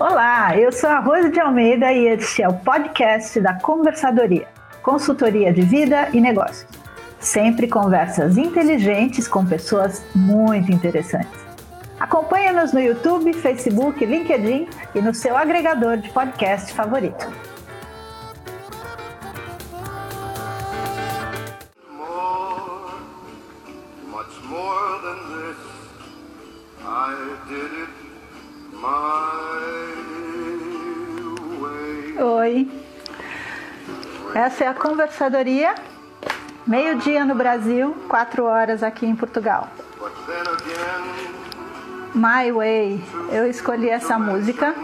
Olá, 0.00 0.56
eu 0.56 0.72
sou 0.72 0.88
a 0.88 0.98
Rose 0.98 1.28
de 1.28 1.38
Almeida 1.38 1.92
e 1.92 2.06
este 2.06 2.42
é 2.42 2.48
o 2.48 2.54
podcast 2.54 3.38
da 3.38 3.60
Conversadoria, 3.60 4.48
consultoria 4.82 5.52
de 5.52 5.60
vida 5.60 6.08
e 6.14 6.22
negócios. 6.22 6.66
Sempre 7.18 7.68
conversas 7.68 8.38
inteligentes 8.38 9.28
com 9.28 9.44
pessoas 9.44 10.02
muito 10.14 10.72
interessantes. 10.72 11.44
Acompanhe-nos 12.00 12.72
no 12.72 12.80
YouTube, 12.80 13.34
Facebook, 13.34 14.02
LinkedIn 14.02 14.70
e 14.94 15.02
no 15.02 15.12
seu 15.12 15.36
agregador 15.36 15.98
de 15.98 16.08
podcast 16.08 16.72
favorito. 16.72 17.49
Essa 34.34 34.64
é 34.64 34.68
a 34.68 34.74
conversadoria, 34.74 35.74
meio-dia 36.66 37.24
no 37.24 37.34
Brasil, 37.34 37.96
quatro 38.08 38.44
horas 38.44 38.82
aqui 38.82 39.06
em 39.06 39.16
Portugal. 39.16 39.68
My 42.14 42.50
Way, 42.52 43.04
eu 43.32 43.48
escolhi 43.48 43.88
essa 43.88 44.18
música 44.18 44.74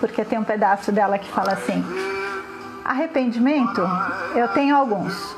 porque 0.00 0.24
tem 0.24 0.38
um 0.38 0.44
pedaço 0.44 0.92
dela 0.92 1.18
que 1.18 1.30
fala 1.30 1.52
assim: 1.52 1.84
Arrependimento, 2.84 3.82
eu 4.34 4.48
tenho 4.48 4.76
alguns, 4.76 5.36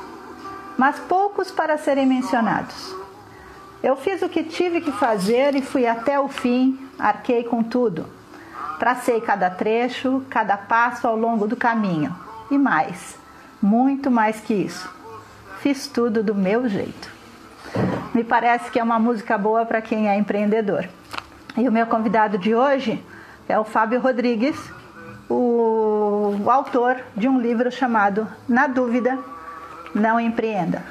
mas 0.77 0.99
poucos 0.99 1.51
para 1.51 1.77
serem 1.77 2.05
mencionados. 2.05 2.95
Eu 3.83 3.95
fiz 3.95 4.21
o 4.21 4.29
que 4.29 4.43
tive 4.43 4.79
que 4.79 4.91
fazer 4.91 5.55
e 5.55 5.61
fui 5.61 5.87
até 5.87 6.19
o 6.19 6.27
fim, 6.27 6.79
arquei 6.99 7.43
com 7.43 7.63
tudo. 7.63 8.05
Tracei 8.81 9.21
cada 9.21 9.47
trecho, 9.47 10.25
cada 10.27 10.57
passo 10.57 11.07
ao 11.07 11.15
longo 11.15 11.47
do 11.47 11.55
caminho. 11.55 12.15
E 12.49 12.57
mais, 12.57 13.15
muito 13.61 14.09
mais 14.09 14.41
que 14.41 14.55
isso. 14.55 14.91
Fiz 15.59 15.85
tudo 15.85 16.23
do 16.23 16.33
meu 16.33 16.67
jeito. 16.67 17.07
Me 18.11 18.23
parece 18.23 18.71
que 18.71 18.79
é 18.79 18.83
uma 18.83 18.97
música 18.97 19.37
boa 19.37 19.67
para 19.67 19.83
quem 19.83 20.09
é 20.09 20.17
empreendedor. 20.17 20.89
E 21.55 21.69
o 21.69 21.71
meu 21.71 21.85
convidado 21.85 22.39
de 22.39 22.55
hoje 22.55 23.05
é 23.47 23.59
o 23.59 23.63
Fábio 23.63 24.01
Rodrigues, 24.01 24.57
o, 25.29 26.39
o 26.43 26.49
autor 26.49 26.97
de 27.15 27.27
um 27.27 27.39
livro 27.39 27.71
chamado 27.71 28.27
Na 28.49 28.65
Dúvida, 28.65 29.19
Não 29.93 30.19
Empreenda. 30.19 30.81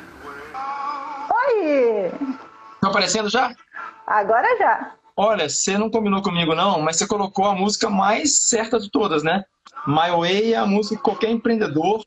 Oi! 1.28 2.12
Tá 2.80 2.86
aparecendo 2.86 3.28
já? 3.28 3.52
Agora 4.06 4.46
já. 4.58 4.99
Olha, 5.22 5.50
você 5.50 5.76
não 5.76 5.90
combinou 5.90 6.22
comigo 6.22 6.54
não, 6.54 6.80
mas 6.80 6.96
você 6.96 7.06
colocou 7.06 7.44
a 7.44 7.54
música 7.54 7.90
mais 7.90 8.38
certa 8.38 8.80
de 8.80 8.90
todas, 8.90 9.22
né? 9.22 9.44
My 9.86 10.10
Way 10.18 10.54
é 10.54 10.56
a 10.56 10.64
música 10.64 10.96
que 10.96 11.02
qualquer 11.02 11.28
empreendedor 11.28 12.02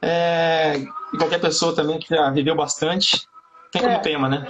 é, 0.00 0.74
e 1.12 1.18
qualquer 1.18 1.40
pessoa 1.40 1.74
também 1.74 1.98
que 1.98 2.14
já 2.14 2.30
viveu 2.30 2.54
bastante 2.54 3.26
tem 3.72 3.82
como 3.82 3.94
é. 3.94 3.98
tema, 3.98 4.28
né? 4.28 4.46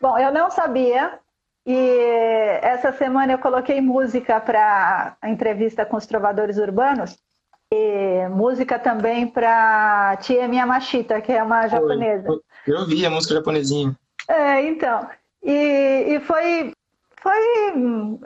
Bom, 0.00 0.16
eu 0.16 0.32
não 0.32 0.50
sabia 0.50 1.18
e 1.66 2.58
essa 2.62 2.90
semana 2.94 3.34
eu 3.34 3.38
coloquei 3.38 3.82
música 3.82 4.40
para 4.40 5.14
a 5.20 5.28
entrevista 5.28 5.84
com 5.84 5.98
os 5.98 6.06
trovadores 6.06 6.56
urbanos 6.56 7.18
e 7.70 8.26
música 8.30 8.78
também 8.78 9.28
para 9.28 10.16
Tia 10.22 10.48
Miyamashita, 10.48 11.20
que 11.20 11.32
é 11.32 11.42
uma 11.42 11.68
japonesa. 11.68 12.28
Eu, 12.66 12.76
eu 12.76 12.86
vi 12.86 13.04
a 13.04 13.10
música 13.10 13.34
japonesinha. 13.34 13.94
É, 14.26 14.62
então. 14.62 15.06
E, 15.42 16.14
e 16.14 16.20
foi, 16.20 16.72
foi. 17.20 17.72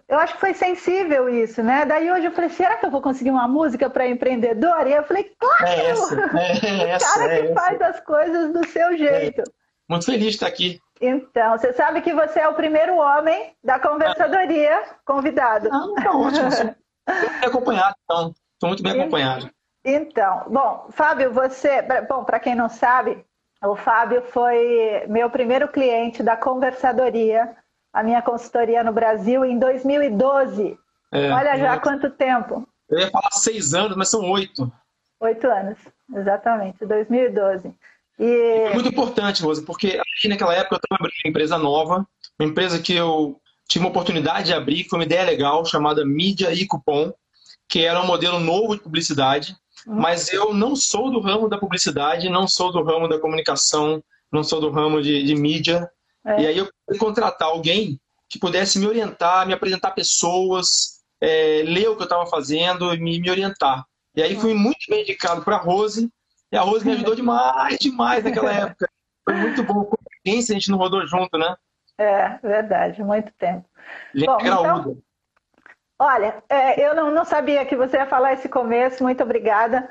Eu 0.09 0.19
acho 0.19 0.35
que 0.35 0.41
foi 0.41 0.55
sensível 0.55 1.29
isso, 1.29 1.63
né? 1.63 1.85
Daí 1.85 2.11
hoje 2.11 2.27
eu 2.27 2.33
falei, 2.33 2.51
será 2.51 2.77
que 2.77 2.87
eu 2.87 2.91
vou 2.91 3.03
conseguir 3.03 3.31
uma 3.31 3.49
música 3.49 3.89
para 3.89 4.07
empreendedor? 4.07 4.87
E 4.87 4.93
eu 4.93 5.05
falei, 5.05 5.33
claro! 5.39 5.65
É 5.67 5.91
essa, 5.91 6.39
é 6.39 6.89
essa, 6.91 7.19
cara 7.19 7.41
que 7.41 7.47
é 7.47 7.55
faz 7.55 7.81
as 7.81 8.01
coisas 8.01 8.53
do 8.53 8.67
seu 8.67 8.97
jeito. 8.97 9.41
É. 9.41 9.45
Muito 9.89 10.07
feliz 10.07 10.23
de 10.23 10.29
estar 10.29 10.47
aqui. 10.47 10.81
Então, 11.01 11.59
você 11.59 11.73
sabe 11.73 12.01
que 12.01 12.15
você 12.15 12.41
é 12.41 12.49
o 12.49 12.55
primeiro 12.55 12.97
homem 12.97 13.55
da 13.63 13.79
conversadoria 13.79 14.83
convidado. 15.05 15.69
Ah, 15.73 16.03
tá 16.03 16.17
ótimo. 16.17 16.49
Estou 16.49 17.31
bem 17.41 17.49
acompanhado, 17.49 17.97
então. 18.05 18.35
Estou 18.55 18.69
muito 18.69 18.83
bem 18.83 18.93
acompanhado. 18.93 19.51
Então, 19.85 20.45
bom, 20.47 20.87
Fábio, 20.91 21.33
você, 21.33 21.83
bom, 22.09 22.23
para 22.23 22.39
quem 22.39 22.55
não 22.55 22.69
sabe, 22.69 23.25
o 23.65 23.75
Fábio 23.75 24.23
foi 24.23 25.05
meu 25.09 25.29
primeiro 25.29 25.67
cliente 25.69 26.23
da 26.23 26.37
conversadoria, 26.37 27.57
a 27.93 28.03
minha 28.03 28.23
consultoria 28.23 28.83
no 28.83 28.93
Brasil, 28.93 29.45
em 29.45 29.59
2012. 29.59 30.79
É, 31.13 31.31
Olha 31.31 31.59
já 31.59 31.79
quanto 31.79 32.11
tempo. 32.11 32.67
Eu 32.89 32.99
ia 32.99 33.11
falar 33.11 33.31
seis 33.33 33.75
anos, 33.75 33.97
mas 33.97 34.09
são 34.09 34.29
oito. 34.31 34.71
Oito 35.21 35.47
anos, 35.47 35.79
exatamente, 36.15 36.85
2012. 36.85 37.73
E... 38.19 38.25
e 38.25 38.75
muito 38.75 38.89
importante, 38.89 39.43
Rosa, 39.43 39.63
porque 39.63 40.01
aqui 40.17 40.29
naquela 40.29 40.55
época 40.55 40.75
eu 40.75 40.81
estava 40.83 41.01
abrindo 41.01 41.21
uma 41.25 41.31
empresa 41.31 41.59
nova, 41.59 42.07
uma 42.39 42.49
empresa 42.49 42.81
que 42.81 42.95
eu 42.95 43.41
tive 43.69 43.85
uma 43.85 43.91
oportunidade 43.91 44.47
de 44.47 44.55
abrir, 44.55 44.85
que 44.85 44.91
foi 44.91 44.99
uma 44.99 45.05
ideia 45.05 45.25
legal, 45.25 45.65
chamada 45.65 46.05
Mídia 46.05 46.53
e 46.53 46.67
Cupom, 46.67 47.13
que 47.69 47.85
era 47.85 48.01
um 48.01 48.07
modelo 48.07 48.39
novo 48.39 48.75
de 48.77 48.83
publicidade, 48.83 49.57
mas 49.87 50.33
eu 50.33 50.53
não 50.53 50.77
sou 50.77 51.11
do 51.11 51.21
ramo 51.21 51.49
da 51.49 51.59
publicidade, 51.59 52.29
não 52.29 52.47
sou 52.47 52.71
do 52.71 52.83
ramo 52.83 53.09
da 53.09 53.19
comunicação, 53.19 54.03
não 54.31 54.45
sou 54.45 54.61
do 54.61 54.71
ramo 54.71 55.01
de, 55.03 55.23
de 55.23 55.35
mídia. 55.35 55.91
É. 56.25 56.43
E 56.43 56.47
aí 56.47 56.59
eu 56.59 56.69
contratar 56.99 57.49
alguém 57.49 58.01
que 58.29 58.39
pudesse 58.39 58.79
me 58.79 58.87
orientar, 58.87 59.47
me 59.47 59.53
apresentar 59.53 59.91
pessoas, 59.91 61.03
é, 61.21 61.63
ler 61.65 61.89
o 61.89 61.97
que 61.97 62.03
eu 62.03 62.07
estava 62.07 62.27
fazendo 62.27 62.93
e 62.95 62.99
me, 62.99 63.21
me, 63.21 63.31
orientar. 63.31 63.85
E 64.15 64.23
aí 64.23 64.35
fui 64.37 64.55
muito 64.55 64.87
bem 64.89 65.03
indicado 65.03 65.43
para 65.43 65.57
a 65.57 65.61
Rose, 65.61 66.11
e 66.51 66.57
a 66.57 66.63
Rose 66.63 66.85
me 66.85 66.93
ajudou 66.95 67.15
demais, 67.15 67.79
demais 67.79 68.25
naquela 68.25 68.53
época. 68.53 68.89
Foi 69.25 69.35
muito 69.35 69.63
bom. 69.63 69.85
Coincidência, 69.85 70.55
a 70.55 70.59
gente 70.59 70.71
não 70.71 70.79
rodou 70.79 71.07
junto, 71.07 71.37
né? 71.37 71.55
É, 71.99 72.39
verdade, 72.39 73.03
muito 73.03 73.33
tempo. 73.39 73.69
Gente, 74.15 74.27
Bom, 74.27 74.39
então, 74.41 75.03
Olha, 75.99 76.43
é, 76.49 76.85
eu 76.85 76.97
não, 76.97 77.13
não, 77.13 77.25
sabia 77.25 77.65
que 77.65 77.77
você 77.77 77.97
ia 77.97 78.07
falar 78.07 78.33
esse 78.33 78.49
começo, 78.49 79.05
muito 79.05 79.23
obrigada. 79.23 79.89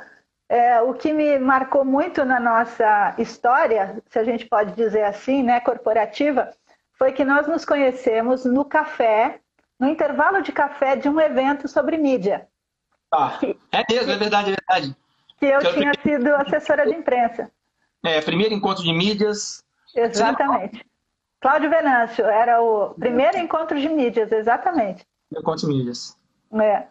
É, 0.52 0.82
o 0.82 0.94
que 0.94 1.14
me 1.14 1.40
marcou 1.40 1.86
muito 1.86 2.26
na 2.26 2.38
nossa 2.38 3.16
história, 3.18 4.04
se 4.10 4.20
a 4.20 4.24
gente 4.26 4.46
pode 4.46 4.74
dizer 4.74 5.06
assim, 5.06 5.42
né, 5.42 5.62
corporativa, 5.62 6.52
foi 6.92 7.14
que 7.14 7.24
nós 7.24 7.48
nos 7.48 7.64
conhecemos 7.64 8.44
no 8.44 8.66
café, 8.66 9.40
no 9.80 9.88
intervalo 9.88 10.42
de 10.42 10.52
café 10.52 10.98
de 10.98 11.08
um 11.08 11.22
evento 11.22 11.70
sobre 11.70 11.96
mídia. 11.96 12.50
Ah, 13.10 13.40
é 13.72 13.86
mesmo, 13.90 14.12
é 14.12 14.18
verdade, 14.18 14.52
é 14.52 14.56
verdade. 14.58 14.98
Que 15.40 15.46
eu 15.46 15.60
que 15.60 15.74
tinha 15.74 15.94
primeiro... 15.94 16.02
sido 16.02 16.36
assessora 16.36 16.86
de 16.86 16.96
imprensa. 16.98 17.50
É, 18.04 18.20
primeiro 18.20 18.54
encontro 18.54 18.84
de 18.84 18.92
mídias. 18.92 19.64
Exatamente. 19.96 20.86
Cláudio 21.40 21.70
Venâncio, 21.70 22.26
era 22.26 22.62
o 22.62 22.94
primeiro 22.96 23.38
encontro 23.38 23.80
de 23.80 23.88
mídias, 23.88 24.30
exatamente. 24.34 25.08
Conte 25.46 25.66
milhas. 25.66 26.18
É, 26.62 26.88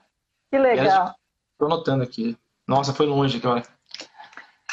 que 0.51 0.57
legal. 0.57 1.15
Estou 1.53 1.67
anotando 1.67 2.03
aqui. 2.05 2.39
Nossa, 2.71 2.95
foi 2.95 3.05
longe 3.05 3.37
agora. 3.39 3.65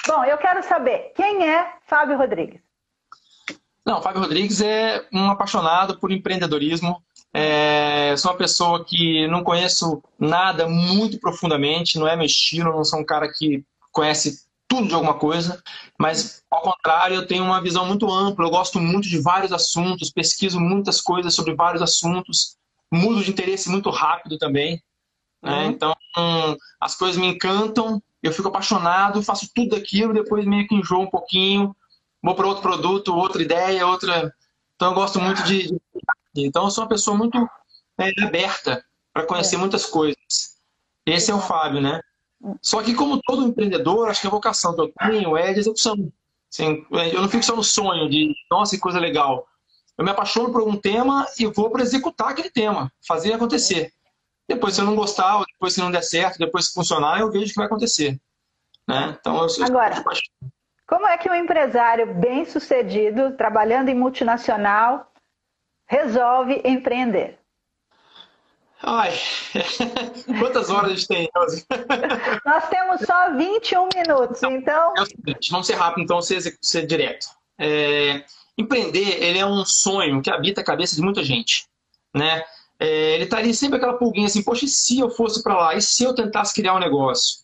Bom, 0.08 0.24
eu 0.24 0.38
quero 0.38 0.62
saber, 0.62 1.14
quem 1.16 1.50
é 1.50 1.74
Fábio 1.88 2.16
Rodrigues? 2.16 2.62
Não, 3.84 4.04
Fábio 4.04 4.22
Rodrigues 4.22 4.62
é 4.62 5.04
um 5.12 5.32
apaixonado 5.32 5.98
por 5.98 6.12
empreendedorismo. 6.12 7.02
É, 7.34 8.16
sou 8.16 8.32
uma 8.32 8.38
pessoa 8.38 8.86
que 8.86 9.28
não 9.30 9.44
conheço 9.44 10.04
nada 10.20 10.70
muito 10.70 11.20
profundamente, 11.20 11.98
não 11.98 12.08
é 12.08 12.16
meu 12.16 12.28
estilo, 12.28 12.72
não 12.72 12.84
sou 12.84 13.00
um 13.00 13.04
cara 13.04 13.34
que 13.34 13.66
conhece 13.92 14.46
tudo 14.68 14.90
de 14.90 14.94
alguma 14.94 15.16
coisa, 15.16 15.60
mas 16.00 16.44
ao 16.52 16.62
contrário, 16.62 17.16
eu 17.16 17.26
tenho 17.26 17.44
uma 17.44 17.62
visão 17.62 17.84
muito 17.88 18.12
ampla, 18.12 18.46
eu 18.46 18.52
gosto 18.52 18.80
muito 18.80 19.08
de 19.10 19.20
vários 19.20 19.52
assuntos, 19.52 20.12
pesquiso 20.12 20.60
muitas 20.60 21.02
coisas 21.02 21.34
sobre 21.34 21.56
vários 21.56 21.82
assuntos, 21.82 22.58
mudo 22.94 23.24
de 23.24 23.32
interesse 23.32 23.68
muito 23.70 23.90
rápido 23.90 24.38
também. 24.38 24.84
Né? 25.42 25.66
Uhum. 25.66 25.72
Então, 25.72 25.96
as 26.80 26.96
coisas 26.96 27.18
me 27.18 27.28
encantam, 27.28 28.02
eu 28.22 28.34
fico 28.34 28.48
apaixonado, 28.48 29.24
faço 29.24 29.50
tudo 29.54 29.76
aquilo, 29.76 30.14
depois 30.14 30.46
meio 30.46 30.68
que 30.68 30.76
enjoo 30.76 31.02
um 31.02 31.10
pouquinho, 31.10 31.76
vou 32.22 32.36
para 32.36 32.48
outro 32.48 32.64
produto, 32.64 33.16
outra 33.16 33.42
ideia, 33.42 33.86
outra. 33.86 34.34
Então, 34.76 34.90
eu 34.90 34.96
gosto 34.96 35.20
muito 35.20 35.44
de. 35.44 35.76
Então, 36.36 36.66
eu 36.66 36.72
sou 36.72 36.84
uma 36.84 36.90
pessoa 36.90 37.18
muito 37.18 37.38
né, 37.98 38.12
aberta 38.22 38.84
para 39.14 39.26
conhecer 39.26 39.56
é. 39.56 39.60
muitas 39.60 39.86
coisas. 39.86 40.58
Esse 41.06 41.32
é 41.32 41.34
o 41.34 41.40
Fábio, 41.40 41.82
né? 41.82 42.02
Só 42.62 42.84
que, 42.84 42.94
como 42.94 43.22
todo 43.22 43.48
empreendedor, 43.48 44.10
acho 44.10 44.22
que 44.22 44.28
a 44.28 44.32
vocação 44.32 44.76
que 44.76 44.82
eu 44.82 44.94
tenho 45.00 45.36
é 45.36 45.54
de 45.54 45.60
execução. 45.60 46.12
Assim, 46.52 46.86
eu 47.12 47.22
não 47.22 47.30
fico 47.30 47.44
só 47.44 47.56
no 47.56 47.64
sonho 47.64 48.10
de, 48.10 48.34
nossa, 48.52 48.76
que 48.76 48.82
coisa 48.82 49.00
legal 49.00 49.48
eu 49.98 50.06
me 50.06 50.12
apaixono 50.12 50.52
por 50.52 50.62
um 50.62 50.76
tema 50.76 51.26
e 51.40 51.48
vou 51.48 51.72
para 51.72 51.82
executar 51.82 52.30
aquele 52.30 52.52
tema, 52.52 52.92
fazer 53.06 53.34
acontecer. 53.34 53.92
Depois, 54.48 54.76
se 54.76 54.82
eu 54.82 54.86
não 54.86 54.96
gostar, 54.96 55.44
depois 55.52 55.74
se 55.74 55.80
não 55.80 55.92
der 55.92 56.04
certo, 56.04 56.40
depois 56.40 56.68
se 56.68 56.74
funcionar, 56.74 57.20
eu 57.20 57.30
vejo 57.30 57.46
o 57.46 57.50
que 57.50 57.56
vai 57.56 57.66
acontecer. 57.66 58.20
Né? 58.88 59.18
Então, 59.20 59.46
eu, 59.46 59.66
Agora, 59.66 60.04
como 60.88 61.06
é 61.06 61.18
que 61.18 61.30
um 61.30 61.36
empresário 61.36 62.14
bem 62.16 62.46
sucedido, 62.46 63.36
trabalhando 63.36 63.90
em 63.90 63.96
multinacional, 63.96 65.12
resolve 65.86 66.62
empreender? 66.64 67.38
Ai, 68.82 69.12
quantas 70.40 70.70
horas 70.70 70.92
a 70.92 70.94
gente 70.94 71.08
tem, 71.08 71.30
Nós 72.46 72.70
temos 72.70 73.02
só 73.02 73.36
21 73.36 73.90
minutos, 73.96 74.42
então. 74.44 74.94
É 74.96 75.02
o 75.02 75.06
seguinte, 75.06 75.52
vamos 75.52 75.68
ser 75.68 75.74
rápido, 75.74 76.04
então, 76.04 76.22
ser, 76.22 76.42
ser 76.62 76.86
direto. 76.86 77.26
É, 77.60 78.24
empreender, 78.58 79.24
ele 79.24 79.40
é 79.40 79.46
um 79.46 79.66
sonho 79.66 80.22
que 80.22 80.30
habita 80.30 80.62
a 80.62 80.64
cabeça 80.64 80.96
de 80.96 81.02
muita 81.02 81.24
gente, 81.24 81.68
né? 82.14 82.44
É, 82.80 83.16
ele 83.16 83.26
tá 83.26 83.38
ali 83.38 83.54
sempre 83.54 83.78
aquela 83.78 83.98
pulguinha 83.98 84.28
assim, 84.28 84.44
poxa, 84.44 84.66
e 84.66 84.68
se 84.68 85.00
eu 85.00 85.10
fosse 85.10 85.42
para 85.42 85.58
lá? 85.58 85.76
E 85.76 85.82
se 85.82 86.04
eu 86.04 86.14
tentasse 86.14 86.54
criar 86.54 86.76
um 86.76 86.80
negócio? 86.80 87.40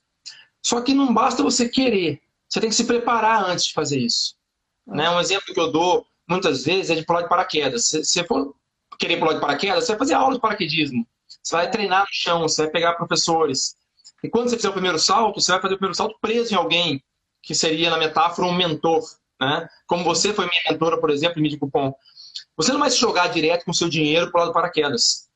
Só 0.61 0.79
que 0.81 0.93
não 0.93 1.13
basta 1.13 1.43
você 1.43 1.67
querer, 1.67 2.21
você 2.47 2.59
tem 2.59 2.69
que 2.69 2.75
se 2.75 2.85
preparar 2.85 3.43
antes 3.49 3.65
de 3.65 3.73
fazer 3.73 3.99
isso. 3.99 4.35
Né? 4.85 5.09
Um 5.09 5.19
exemplo 5.19 5.53
que 5.53 5.59
eu 5.59 5.71
dou 5.71 6.05
muitas 6.27 6.63
vezes 6.63 6.91
é 6.91 6.95
de 6.95 7.05
pular 7.05 7.23
de 7.23 7.29
paraquedas. 7.29 7.85
Se 7.85 8.05
você 8.05 8.23
for 8.23 8.55
querer 8.99 9.17
pular 9.17 9.33
de 9.33 9.41
paraquedas, 9.41 9.85
você 9.85 9.93
vai 9.93 9.99
fazer 9.99 10.13
aula 10.13 10.35
de 10.35 10.41
paraquedismo. 10.41 11.05
Você 11.41 11.55
vai 11.55 11.69
treinar 11.69 12.01
no 12.01 12.07
chão, 12.11 12.41
você 12.41 12.63
vai 12.63 12.71
pegar 12.71 12.93
professores. 12.93 13.75
E 14.23 14.29
quando 14.29 14.49
você 14.49 14.55
fizer 14.55 14.69
o 14.69 14.73
primeiro 14.73 14.99
salto, 14.99 15.41
você 15.41 15.51
vai 15.51 15.61
fazer 15.61 15.73
o 15.73 15.77
primeiro 15.77 15.95
salto 15.95 16.17
preso 16.21 16.53
em 16.53 16.57
alguém, 16.57 17.03
que 17.41 17.53
seria, 17.53 17.89
na 17.89 17.97
metáfora, 17.97 18.47
um 18.47 18.53
mentor. 18.53 19.03
Né? 19.41 19.67
Como 19.85 20.03
você 20.03 20.33
foi 20.33 20.45
minha 20.45 20.61
mentora, 20.69 20.97
por 20.97 21.09
exemplo, 21.09 21.39
em 21.39 21.41
Mídia 21.41 21.59
Cupom. 21.59 21.93
Você 22.57 22.71
não 22.71 22.79
vai 22.79 22.89
se 22.89 22.97
jogar 22.97 23.27
direto 23.27 23.65
com 23.65 23.73
seu 23.73 23.89
dinheiro 23.89 24.31
para 24.31 24.37
o 24.37 24.39
lado 24.41 24.49
do 24.49 24.53
paraquedas. 24.53 25.27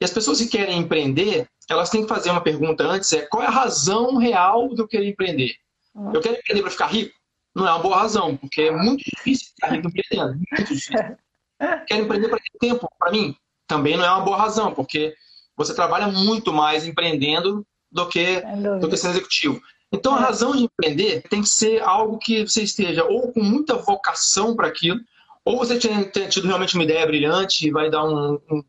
E 0.00 0.04
as 0.04 0.10
pessoas 0.10 0.38
que 0.38 0.46
querem 0.46 0.78
empreender, 0.78 1.48
elas 1.68 1.90
têm 1.90 2.02
que 2.02 2.08
fazer 2.08 2.30
uma 2.30 2.40
pergunta 2.40 2.84
antes, 2.84 3.12
é 3.12 3.22
qual 3.22 3.42
é 3.42 3.46
a 3.46 3.50
razão 3.50 4.16
real 4.16 4.74
de 4.74 4.80
eu 4.80 4.88
querer 4.88 5.08
empreender? 5.08 5.56
Uhum. 5.94 6.12
Eu 6.14 6.20
quero 6.20 6.36
empreender 6.36 6.62
para 6.62 6.70
ficar 6.70 6.86
rico? 6.86 7.14
Não 7.54 7.66
é 7.66 7.70
uma 7.70 7.80
boa 7.80 7.96
razão, 7.96 8.36
porque 8.36 8.62
é 8.62 8.70
muito 8.70 9.02
difícil 9.04 9.48
ficar 9.54 9.72
rico 9.72 9.88
empreendendo. 9.88 10.40
Muito 10.52 10.74
difícil. 10.74 10.94
quero 11.88 12.04
empreender 12.04 12.28
para 12.28 12.38
ter 12.38 12.58
tempo? 12.60 12.88
Para 12.98 13.10
mim, 13.10 13.34
também 13.66 13.96
não 13.96 14.04
é 14.04 14.10
uma 14.10 14.24
boa 14.24 14.36
razão, 14.36 14.72
porque 14.72 15.14
você 15.56 15.74
trabalha 15.74 16.06
muito 16.06 16.52
mais 16.52 16.86
empreendendo 16.86 17.66
do 17.90 18.06
que, 18.08 18.40
do 18.80 18.88
que 18.88 18.96
sendo 18.96 19.12
executivo. 19.12 19.60
Então, 19.92 20.14
a 20.14 20.20
é. 20.20 20.22
razão 20.22 20.54
de 20.54 20.64
empreender 20.64 21.22
tem 21.28 21.42
que 21.42 21.48
ser 21.48 21.82
algo 21.82 22.18
que 22.18 22.46
você 22.46 22.62
esteja 22.62 23.04
ou 23.04 23.32
com 23.32 23.42
muita 23.42 23.74
vocação 23.74 24.54
para 24.54 24.68
aquilo, 24.68 25.00
ou 25.48 25.56
você 25.56 25.78
tenha, 25.78 26.04
tido 26.28 26.46
realmente 26.46 26.74
uma 26.74 26.84
ideia 26.84 27.06
brilhante 27.06 27.66
e 27.66 27.70
vai 27.70 27.88
dar 27.88 28.04
um, 28.04 28.38
um, 28.50 28.62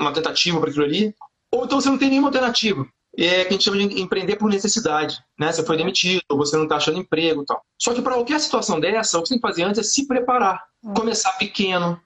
uma 0.00 0.14
tentativa 0.14 0.58
para 0.58 0.70
aquilo 0.70 0.86
ali, 0.86 1.14
ou 1.50 1.66
então 1.66 1.78
você 1.78 1.90
não 1.90 1.98
tem 1.98 2.08
nenhuma 2.08 2.28
alternativa. 2.28 2.86
E 3.14 3.26
é 3.26 3.42
que 3.44 3.48
a 3.48 3.52
gente 3.52 3.64
chama 3.64 3.76
de 3.76 4.00
empreender 4.00 4.36
por 4.36 4.48
necessidade. 4.48 5.22
Né? 5.38 5.52
Você 5.52 5.62
foi 5.62 5.76
demitido, 5.76 6.22
ou 6.30 6.38
você 6.38 6.56
não 6.56 6.62
está 6.62 6.76
achando 6.76 6.98
emprego 6.98 7.44
tal. 7.44 7.62
Só 7.78 7.92
que 7.92 8.00
para 8.00 8.14
qualquer 8.14 8.40
situação 8.40 8.80
dessa, 8.80 9.18
o 9.18 9.22
que 9.22 9.28
você 9.28 9.34
tem 9.34 9.42
que 9.42 9.46
fazer 9.46 9.64
antes 9.64 9.80
é 9.80 9.82
se 9.82 10.06
preparar. 10.06 10.64
Hum. 10.82 10.94
Começar 10.94 11.32
pequeno, 11.32 12.00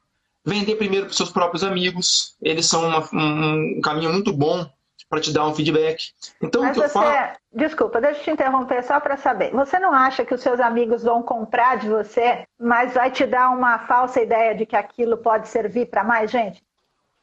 vender 0.44 0.74
primeiro 0.74 1.06
para 1.06 1.12
os 1.12 1.16
seus 1.16 1.30
próprios 1.30 1.62
amigos. 1.62 2.34
Eles 2.42 2.66
são 2.66 2.84
uma, 2.84 3.08
um, 3.12 3.78
um 3.78 3.80
caminho 3.80 4.12
muito 4.12 4.32
bom 4.32 4.68
para 5.08 5.20
te 5.20 5.32
dar 5.32 5.46
um 5.46 5.54
feedback. 5.54 6.12
Então, 6.42 6.62
Mas 6.62 6.76
o 6.76 6.80
que 6.80 6.88
você, 6.88 6.98
eu 6.98 7.02
falo... 7.02 7.36
desculpa, 7.52 8.00
deixa 8.00 8.20
eu 8.20 8.24
te 8.24 8.30
interromper 8.30 8.82
só 8.82 8.98
para 8.98 9.16
saber. 9.16 9.52
Você 9.52 9.78
não 9.78 9.92
acha 9.92 10.24
que 10.24 10.34
os 10.34 10.40
seus 10.40 10.60
amigos 10.60 11.02
vão 11.02 11.22
comprar 11.22 11.76
de 11.76 11.88
você, 11.88 12.44
mas 12.58 12.94
vai 12.94 13.10
te 13.10 13.26
dar 13.26 13.50
uma 13.50 13.78
falsa 13.80 14.20
ideia 14.20 14.54
de 14.54 14.66
que 14.66 14.76
aquilo 14.76 15.16
pode 15.18 15.48
servir 15.48 15.86
para 15.86 16.02
mais 16.02 16.30
gente? 16.30 16.62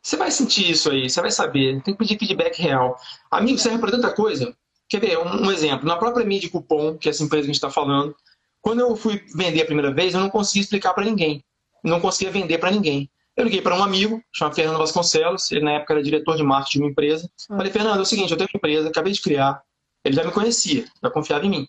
Você 0.02 0.18
vai 0.18 0.32
sentir 0.32 0.70
isso 0.70 0.92
aí, 0.92 1.10
você 1.10 1.22
vai 1.22 1.32
saber. 1.32 1.82
Tem 1.82 1.94
que 1.94 1.98
pedir 1.98 2.20
feedback 2.20 2.62
real. 2.62 2.98
Amigo 3.32 3.58
serve 3.58 3.80
para 3.80 3.92
tanta 3.92 4.12
coisa. 4.14 4.54
Quer 4.90 5.00
ver? 5.00 5.18
Um, 5.18 5.46
um 5.48 5.52
exemplo. 5.52 5.88
Na 5.88 5.96
própria 5.96 6.26
mídia 6.26 6.50
cupom, 6.50 6.98
que 6.98 7.08
é 7.08 7.12
essa 7.12 7.24
empresa 7.24 7.44
que 7.44 7.52
a 7.52 7.54
gente 7.54 7.56
está 7.56 7.70
falando, 7.70 8.14
quando 8.62 8.82
eu 8.82 8.96
fui 8.96 9.24
vender 9.34 9.62
a 9.62 9.66
primeira 9.66 9.94
vez, 9.94 10.14
eu 10.14 10.20
não 10.20 10.30
conseguia 10.30 10.62
explicar 10.62 10.94
para 10.94 11.06
ninguém. 11.06 11.44
Não 11.84 12.00
conseguia 12.00 12.32
vender 12.32 12.58
para 12.58 12.72
ninguém. 12.72 13.10
Eu 13.36 13.46
liguei 13.46 13.62
para 13.62 13.76
um 13.76 13.84
amigo, 13.84 14.22
chamado 14.32 14.56
Fernando 14.56 14.78
Vasconcelos, 14.78 15.52
ele 15.52 15.66
na 15.66 15.72
época 15.74 15.94
era 15.94 16.04
diretor 16.04 16.38
de 16.38 16.44
marketing 16.44 16.78
de 16.78 16.84
uma 16.84 16.92
empresa. 16.92 17.30
Hum. 17.50 17.58
Falei, 17.58 17.72
Fernando, 17.72 18.00
é 18.00 18.02
o 18.02 18.06
seguinte, 18.06 18.32
eu 18.32 18.38
tenho 18.38 18.50
uma 18.54 18.58
empresa, 18.58 18.90
acabei 18.90 19.12
de 19.12 19.22
criar, 19.22 19.62
ele 20.06 20.16
já 20.16 20.24
me 20.24 20.32
conhecia, 20.32 20.86
já 21.02 21.10
confiava 21.10 21.46
em 21.46 21.50
mim. 21.50 21.68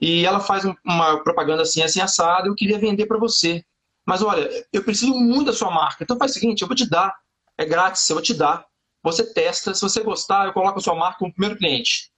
E 0.00 0.24
ela 0.24 0.40
faz 0.40 0.64
uma 0.84 1.22
propaganda 1.22 1.62
assim, 1.62 1.82
assim, 1.82 2.00
assado, 2.00 2.48
eu 2.48 2.54
queria 2.54 2.78
vender 2.78 3.04
para 3.04 3.18
você. 3.18 3.62
Mas 4.06 4.22
olha, 4.22 4.48
eu 4.72 4.82
preciso 4.82 5.12
muito 5.12 5.46
da 5.46 5.52
sua 5.52 5.70
marca, 5.70 6.02
então 6.02 6.16
faz 6.16 6.30
o 6.30 6.34
seguinte, 6.34 6.62
eu 6.62 6.68
vou 6.68 6.76
te 6.76 6.88
dar, 6.88 7.14
é 7.58 7.66
grátis, 7.66 8.08
eu 8.08 8.16
vou 8.16 8.22
te 8.22 8.32
dar. 8.32 8.64
Você 9.02 9.32
testa, 9.34 9.74
se 9.74 9.82
você 9.82 10.02
gostar, 10.02 10.46
eu 10.46 10.52
coloco 10.52 10.78
a 10.78 10.82
sua 10.82 10.94
marca 10.94 11.18
como 11.18 11.32
primeiro 11.32 11.58
cliente. 11.58 12.10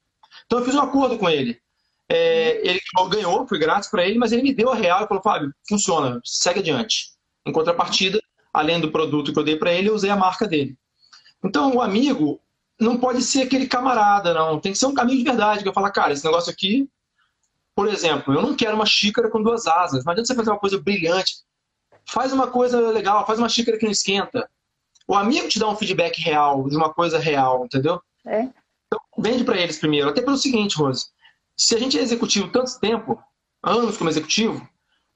Então 0.46 0.60
eu 0.60 0.64
fiz 0.64 0.74
um 0.74 0.80
acordo 0.80 1.18
com 1.18 1.28
ele. 1.28 1.60
É, 2.08 2.60
ele 2.68 2.80
ganhou, 3.08 3.46
foi 3.48 3.58
grátis 3.58 3.88
para 3.88 4.06
ele, 4.06 4.18
mas 4.18 4.32
ele 4.32 4.42
me 4.42 4.54
deu 4.54 4.70
a 4.70 4.74
real 4.74 5.04
e 5.04 5.08
falou, 5.08 5.22
Fábio, 5.22 5.52
funciona, 5.68 6.20
segue 6.24 6.60
adiante. 6.60 7.10
Em 7.46 7.52
contrapartida, 7.52 8.21
além 8.52 8.80
do 8.80 8.90
produto 8.90 9.32
que 9.32 9.38
eu 9.38 9.44
dei 9.44 9.56
para 9.56 9.72
ele, 9.72 9.88
eu 9.88 9.94
usei 9.94 10.10
a 10.10 10.16
marca 10.16 10.46
dele. 10.46 10.76
Então, 11.42 11.74
o 11.74 11.82
amigo 11.82 12.40
não 12.78 12.98
pode 12.98 13.22
ser 13.22 13.42
aquele 13.42 13.66
camarada, 13.66 14.34
não. 14.34 14.60
Tem 14.60 14.72
que 14.72 14.78
ser 14.78 14.86
um 14.86 14.94
caminho 14.94 15.18
de 15.18 15.24
verdade. 15.24 15.62
Que 15.62 15.68
eu 15.68 15.72
falo, 15.72 15.90
cara, 15.90 16.12
esse 16.12 16.24
negócio 16.24 16.52
aqui, 16.52 16.88
por 17.74 17.88
exemplo, 17.88 18.34
eu 18.34 18.42
não 18.42 18.54
quero 18.54 18.74
uma 18.74 18.86
xícara 18.86 19.30
com 19.30 19.42
duas 19.42 19.66
asas. 19.66 20.04
Não 20.04 20.12
adianta 20.12 20.26
você 20.26 20.34
fazer 20.34 20.50
uma 20.50 20.58
coisa 20.58 20.80
brilhante. 20.80 21.36
Faz 22.04 22.32
uma 22.32 22.48
coisa 22.48 22.90
legal, 22.90 23.26
faz 23.26 23.38
uma 23.38 23.48
xícara 23.48 23.78
que 23.78 23.84
não 23.84 23.92
esquenta. 23.92 24.48
O 25.06 25.14
amigo 25.14 25.48
te 25.48 25.58
dá 25.58 25.68
um 25.68 25.76
feedback 25.76 26.20
real, 26.20 26.68
de 26.68 26.76
uma 26.76 26.92
coisa 26.92 27.18
real, 27.18 27.64
entendeu? 27.64 28.00
É. 28.26 28.42
Então, 28.86 29.00
vende 29.18 29.44
para 29.44 29.58
eles 29.58 29.78
primeiro. 29.78 30.08
Até 30.08 30.20
pelo 30.20 30.36
seguinte, 30.36 30.76
Rose. 30.76 31.06
Se 31.56 31.74
a 31.74 31.78
gente 31.78 31.98
é 31.98 32.02
executivo 32.02 32.50
tanto 32.50 32.78
tempo, 32.78 33.22
anos 33.62 33.96
como 33.96 34.10
executivo, 34.10 34.66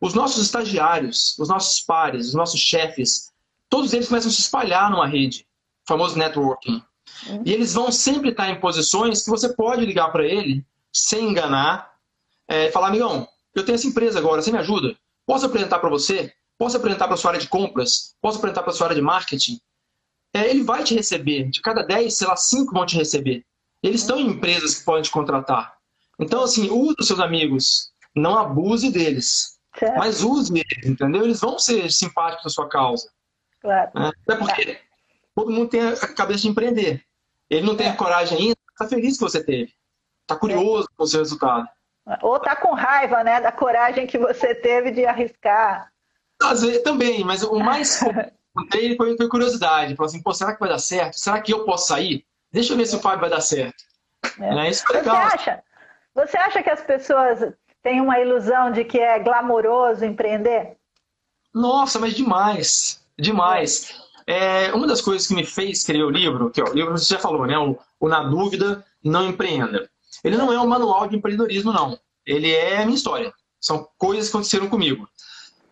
os 0.01 0.15
nossos 0.15 0.45
estagiários, 0.45 1.37
os 1.39 1.49
nossos 1.49 1.81
pares, 1.81 2.29
os 2.29 2.35
nossos 2.35 2.61
chefes, 2.61 3.33
todos 3.69 3.93
eles 3.93 4.09
começam 4.09 4.31
a 4.31 4.35
se 4.35 4.41
espalhar 4.41 4.91
numa 4.91 5.07
rede, 5.07 5.47
famoso 5.87 6.19
networking. 6.19 6.83
Uhum. 7.29 7.43
E 7.45 7.53
eles 7.53 7.73
vão 7.73 7.91
sempre 7.91 8.31
estar 8.31 8.51
em 8.51 8.61
posições 8.61 9.23
que 9.23 9.31
você 9.31 9.55
pode 9.55 9.85
ligar 9.87 10.11
para 10.13 10.27
ele 10.27 10.65
sem 10.93 11.31
enganar, 11.31 11.95
é, 12.49 12.71
falar, 12.71 12.89
amigão, 12.89 13.29
eu 13.55 13.65
tenho 13.65 13.75
essa 13.75 13.87
empresa 13.87 14.19
agora, 14.19 14.43
você 14.43 14.53
me 14.53 14.59
ajuda? 14.59 14.97
Posso 15.27 15.47
apresentar 15.47 15.79
para 15.79 15.91
você? 15.91 16.33
Posso 16.59 16.77
apresentar 16.77 17.07
para 17.07 17.17
sua 17.17 17.33
área 17.33 17.41
de 17.41 17.49
compras? 17.49 18.15
Posso 18.21 18.39
apresentar 18.39 18.63
para 18.63 18.73
sua 18.73 18.87
área 18.87 18.97
de 18.97 19.03
marketing? 19.03 19.59
É, 20.33 20.49
ele 20.49 20.63
vai 20.63 20.85
te 20.85 20.95
receber. 20.95 21.49
De 21.51 21.61
cada 21.61 21.83
10, 21.83 22.15
sei 22.15 22.27
lá, 22.27 22.37
5 22.37 22.73
vão 22.73 22.87
te 22.87 22.97
receber. 22.97 23.45
Eles 23.83 24.03
estão 24.03 24.19
em 24.19 24.29
empresas 24.29 24.77
que 24.77 24.85
podem 24.85 25.03
te 25.03 25.11
contratar. 25.11 25.77
Então, 26.19 26.43
assim, 26.43 26.71
use 26.71 26.97
os 26.99 27.07
seus 27.07 27.21
amigos. 27.21 27.91
Não 28.15 28.39
abuse 28.39 28.91
deles. 28.91 29.56
Certo. 29.79 29.99
Mas 29.99 30.23
use 30.23 30.53
eles, 30.53 30.87
entendeu? 30.87 31.25
Eles 31.25 31.41
vão 31.41 31.59
ser 31.59 31.91
simpáticos 31.91 32.47
à 32.47 32.49
sua 32.49 32.69
causa. 32.69 33.11
Claro. 33.61 33.91
Né? 33.95 34.13
Até 34.23 34.37
porque 34.37 34.81
todo 35.35 35.53
mundo 35.53 35.69
tem 35.69 35.87
a 35.87 35.97
cabeça 36.15 36.43
de 36.43 36.49
empreender. 36.49 37.05
Ele 37.51 37.67
não 37.67 37.77
tem 37.77 37.89
a 37.89 37.93
é. 37.93 37.97
coragem 37.97 38.39
ainda, 38.39 38.57
está 38.71 38.89
feliz 38.89 39.15
que 39.15 39.23
você 39.23 39.43
teve. 39.43 39.73
Está 40.23 40.37
curioso 40.37 40.89
é. 40.91 40.97
com 40.97 41.05
o 41.05 41.07
seu 41.07 41.21
resultado. 41.21 41.69
Ou 42.23 42.37
está 42.37 42.55
com 42.57 42.73
raiva, 42.73 43.23
né, 43.25 43.41
da 43.41 43.51
coragem 43.51 44.07
que 44.07 44.17
você 44.17 44.55
teve 44.55 44.93
de 44.93 45.05
arriscar. 45.05 45.91
Às 46.43 46.63
vezes 46.63 46.83
também, 46.83 47.25
mas 47.25 47.43
o 47.43 47.59
mais 47.59 48.01
contei 48.55 48.97
foi, 48.97 49.17
foi 49.17 49.29
curiosidade. 49.29 49.97
Falou 49.97 50.09
assim, 50.09 50.23
pô, 50.23 50.33
será 50.33 50.55
que 50.55 50.61
vai 50.61 50.69
dar 50.69 50.79
certo? 50.79 51.19
Será 51.19 51.41
que 51.41 51.53
eu 51.53 51.65
posso 51.65 51.89
sair? 51.89 52.25
Deixa 52.53 52.73
eu 52.73 52.77
ver 52.77 52.87
se 52.87 52.97
o 52.97 53.01
Fábio 53.01 53.21
vai 53.21 53.31
dar 53.31 53.41
certo. 53.41 53.77
É. 54.41 54.55
Né? 54.55 54.71
Isso 54.71 54.85
foi 54.87 54.97
legal. 54.97 55.17
Você 55.17 55.35
acha, 55.35 55.63
você 56.15 56.39
acha 56.39 56.63
que 56.63 56.71
as 56.71 56.83
pessoas 56.83 57.53
tem 57.87 58.01
uma 58.01 58.19
ilusão 58.19 58.73
de 58.73 58.83
que 58.83 58.99
é 58.99 59.17
glamouroso 59.21 60.05
empreender? 60.05 60.77
Nossa, 61.55 62.01
mas 62.01 62.15
demais, 62.15 63.01
demais. 63.17 64.03
É, 64.27 64.75
uma 64.75 64.89
das 64.89 65.01
coisas 65.01 65.29
que 65.29 65.35
me 65.37 65.47
fez 65.47 65.79
escrever 65.79 66.03
o 66.03 66.11
livro, 66.11 66.51
que 66.51 66.61
ó, 66.61 66.69
o 66.69 66.75
livro 66.75 66.99
você 66.99 67.15
já 67.15 67.21
falou, 67.21 67.47
né? 67.47 67.57
O, 67.57 67.79
o, 68.01 68.09
Na 68.09 68.25
Dúvida, 68.25 68.85
Não 69.05 69.29
Empreenda. 69.29 69.89
Ele 70.25 70.37
não 70.37 70.53
é 70.53 70.61
um 70.61 70.67
manual 70.67 71.07
de 71.07 71.15
empreendedorismo, 71.15 71.73
não. 71.73 71.97
Ele 72.27 72.51
é 72.51 72.79
a 72.83 72.85
minha 72.85 72.97
história. 72.97 73.33
São 73.61 73.89
coisas 73.97 74.29
que 74.29 74.37
aconteceram 74.37 74.69
comigo. 74.69 75.09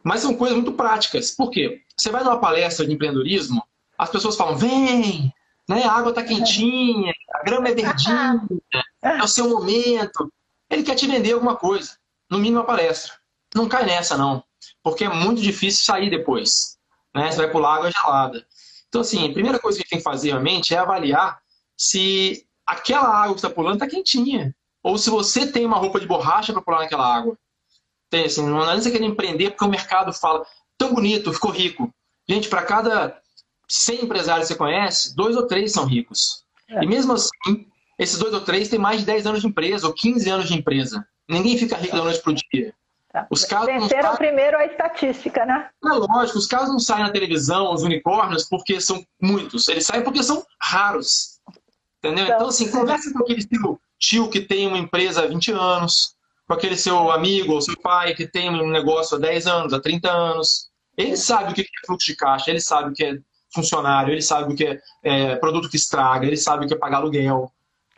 Mas 0.05 0.21
são 0.21 0.37
coisas 0.37 0.57
muito 0.57 0.75
práticas. 0.75 1.33
Por 1.33 1.51
quê? 1.51 1.83
Você 1.97 2.13
vai 2.13 2.23
numa 2.23 2.39
palestra 2.39 2.87
de 2.87 2.93
empreendedorismo, 2.93 3.61
as 3.99 4.09
pessoas 4.09 4.37
falam, 4.37 4.57
vem, 4.57 5.35
né? 5.69 5.83
a 5.83 5.91
água 5.91 6.11
está 6.11 6.23
quentinha, 6.23 7.13
a 7.35 7.43
grama 7.43 7.71
é 7.71 7.75
verdinha, 7.75 8.41
é 9.03 9.21
o 9.21 9.27
seu 9.27 9.49
momento. 9.49 10.33
Ele 10.71 10.85
quer 10.85 10.95
te 10.95 11.09
vender 11.09 11.33
alguma 11.33 11.57
coisa 11.57 11.99
no 12.35 12.41
mínimo 12.41 12.61
a 12.61 12.65
palestra. 12.65 13.13
Não 13.55 13.69
cai 13.69 13.87
nessa, 13.87 14.19
não. 14.19 14.43
Porque 14.83 15.05
é 15.05 15.09
muito 15.09 15.41
difícil 15.41 15.85
sair 15.85 16.11
depois. 16.11 16.77
Né? 17.15 17.31
Você 17.31 17.39
vai 17.39 17.51
pular 17.51 17.77
água 17.77 17.91
gelada. 17.91 18.45
Então, 18.89 19.01
assim, 19.01 19.31
a 19.31 19.33
primeira 19.33 19.59
coisa 19.59 19.79
que 19.79 19.89
tem 19.89 19.99
que 19.99 20.05
fazer 20.05 20.31
realmente 20.31 20.75
é 20.75 20.79
avaliar 20.79 21.41
se 21.77 22.45
aquela 22.67 23.09
água 23.09 23.35
que 23.35 23.39
está 23.39 23.51
pulando 23.51 23.75
está 23.75 23.87
quentinha. 23.87 24.55
Ou 24.83 24.99
se 24.99 25.11
você 25.11 25.47
tem 25.47 25.65
uma 25.65 25.79
roupa 25.79 26.01
de 26.01 26.07
borracha 26.07 26.53
para 26.53 26.61
pular 26.61 26.81
naquela 26.81 27.07
água. 27.07 27.39
Tem, 28.11 28.27
assim, 28.27 28.45
não 28.45 28.61
adianta 28.61 28.83
você 28.83 28.91
querer 28.91 29.07
empreender 29.07 29.51
porque 29.51 29.65
o 29.65 29.69
mercado 29.69 30.13
fala 30.13 30.45
tão 30.77 30.93
bonito, 30.93 31.33
ficou 31.33 31.51
rico. 31.51 31.93
Gente, 32.29 32.49
para 32.49 32.63
cada 32.63 33.21
100 33.69 34.05
empresários 34.05 34.49
que 34.49 34.55
você 34.55 34.59
conhece, 34.59 35.15
dois 35.15 35.37
ou 35.37 35.47
três 35.47 35.73
são 35.73 35.87
ricos. 35.87 36.45
É. 36.69 36.83
E 36.83 36.87
mesmo 36.87 37.13
assim, 37.13 37.67
esses 37.99 38.19
dois 38.19 38.35
ou 38.35 38.41
três 38.41 38.69
têm 38.69 38.79
mais 38.79 39.01
de 39.01 39.07
10 39.07 39.27
anos 39.27 39.41
de 39.41 39.47
empresa 39.47 39.87
ou 39.87 39.95
15 39.95 40.31
anos 40.31 40.49
de 40.49 40.55
empresa. 40.55 41.07
Ninguém 41.29 41.57
fica 41.59 41.77
rico 41.77 41.97
da 41.97 42.05
noite 42.05 42.21
para 42.21 42.33
o 42.33 42.35
dia. 42.35 42.75
Tá. 43.13 43.27
Os 43.31 43.45
casos 43.45 43.67
Venceram 43.67 44.03
saem... 44.03 44.17
primeiro 44.17 44.59
a 44.59 44.67
estatística, 44.67 45.47
né? 45.47 45.71
É 45.85 45.89
lógico, 45.89 46.37
os 46.37 46.47
casos 46.47 46.71
não 46.71 46.81
saem 46.81 47.05
na 47.05 47.13
televisão, 47.13 47.73
os 47.73 47.83
unicórnios, 47.83 48.45
porque 48.45 48.81
são 48.81 49.07
muitos. 49.23 49.69
Eles 49.69 49.87
saem 49.87 50.03
porque 50.03 50.23
são 50.23 50.45
raros. 50.61 51.41
Entendeu? 51.99 52.25
Então, 52.25 52.37
então 52.37 52.49
assim, 52.49 52.71
conversa 52.71 53.13
com 53.13 53.21
aquele 53.21 53.45
tio, 53.45 53.81
tio 53.99 54.29
que 54.29 54.41
tem 54.41 54.67
uma 54.67 54.79
empresa 54.79 55.23
há 55.23 55.27
20 55.27 55.53
anos, 55.53 56.17
com 56.47 56.55
aquele 56.55 56.77
seu 56.77 57.11
amigo 57.11 57.53
ou 57.53 57.63
seu 57.63 57.77
pai 57.81 58.15
que 58.15 58.27
tem 58.27 58.51
um 58.51 58.69
negócio 58.69 59.17
há 59.17 59.21
10 59.21 59.47
anos, 59.47 59.73
há 59.73 59.81
30 59.81 60.11
anos. 60.11 60.69
Ele 60.97 61.17
sabe 61.17 61.53
o 61.53 61.55
que 61.55 61.63
é 61.63 61.87
fluxo 61.87 62.07
de 62.07 62.17
caixa, 62.17 62.51
ele 62.51 62.61
sabe 62.61 62.91
o 62.91 62.93
que 62.93 63.05
é 63.05 63.19
funcionário, 63.55 64.13
ele 64.13 64.23
sabe 64.23 64.53
o 64.53 64.57
que 64.57 64.67
é, 64.67 64.81
é 65.03 65.37
produto 65.37 65.71
que 65.71 65.77
estraga, 65.77 66.27
ele 66.27 66.37
sabe 66.37 66.65
o 66.65 66.69
que 66.69 66.75
é 66.75 66.79
pagar 66.79 66.99
aluguel, 66.99 67.51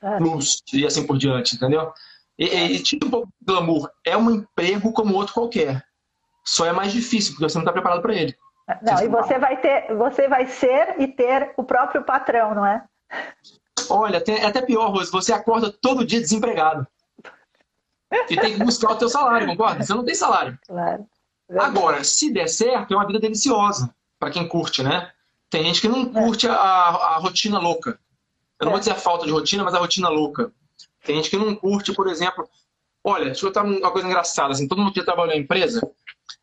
é. 0.03 0.19
plus 0.19 0.63
e 0.73 0.87
assim 0.87 1.07
por 1.07 1.17
diante, 1.17 1.57
entendeu? 1.57 1.93
E, 2.39 2.45
e 2.45 2.83
tipo 2.83 3.07
um 3.07 3.11
pouco 3.11 3.29
de 3.41 3.47
glamour, 3.47 3.91
é 4.05 4.17
um 4.17 4.31
emprego 4.31 4.93
como 4.93 5.15
outro 5.15 5.35
qualquer. 5.35 5.85
Só 6.45 6.67
é 6.67 6.73
mais 6.73 6.93
difícil, 6.93 7.33
porque 7.33 7.49
você 7.49 7.59
não 7.59 7.63
está 7.63 7.73
preparado 7.73 8.03
para 8.03 8.15
ele. 8.15 8.37
Não, 8.83 9.03
e 9.03 9.09
você 9.09 9.39
vai 9.39 9.57
ter, 9.61 9.95
você 9.95 10.29
vai 10.29 10.47
ser 10.47 11.01
e 11.01 11.09
ter 11.09 11.53
o 11.57 11.65
próprio 11.65 12.03
patrão, 12.03 12.55
não 12.55 12.67
é? 12.67 12.85
Olha, 13.89 14.23
é 14.27 14.47
até 14.47 14.61
pior, 14.63 14.91
Rose, 14.91 15.11
você 15.11 15.33
acorda 15.33 15.71
todo 15.71 16.05
dia 16.05 16.21
desempregado. 16.21 16.87
E 18.29 18.37
tem 18.37 18.55
que 18.55 18.65
buscar 18.65 18.93
o 18.93 18.97
teu 18.97 19.09
salário, 19.09 19.47
concorda? 19.47 19.85
Você 19.85 19.95
não 19.95 20.05
tem 20.05 20.15
salário. 20.15 20.59
Claro. 20.67 21.07
Agora, 21.59 22.03
se 22.03 22.33
der 22.33 22.49
certo, 22.49 22.93
é 22.93 22.97
uma 22.97 23.07
vida 23.07 23.21
deliciosa 23.21 23.95
para 24.19 24.31
quem 24.31 24.49
curte, 24.49 24.83
né? 24.83 25.11
Tem 25.49 25.65
gente 25.65 25.81
que 25.81 25.89
não 25.89 26.03
é. 26.03 26.07
curte 26.07 26.49
a, 26.49 26.55
a 26.55 27.17
rotina 27.19 27.59
louca. 27.59 27.99
Eu 28.59 28.65
não 28.65 28.73
vou 28.73 28.79
é. 28.79 28.81
dizer 28.81 28.93
a 28.93 28.97
falta 28.97 29.27
de 29.27 29.33
rotina, 29.33 29.63
mas 29.63 29.75
a 29.75 29.79
rotina 29.79 30.09
louca. 30.09 30.51
Tem 31.07 31.17
gente 31.17 31.31
que 31.31 31.37
não 31.37 31.55
curte, 31.55 31.95
por 31.95 32.09
exemplo. 32.09 32.49
Olha, 33.03 33.27
deixa 33.27 33.47
eu 33.47 33.51
contar 33.51 33.65
uma 33.65 33.91
coisa 33.91 34.07
engraçada. 34.07 34.53
Assim, 34.53 34.67
todo 34.67 34.83
mundo 34.83 34.93
que 34.93 35.03
trabalhou 35.03 35.35
em 35.35 35.41
empresa, 35.41 35.81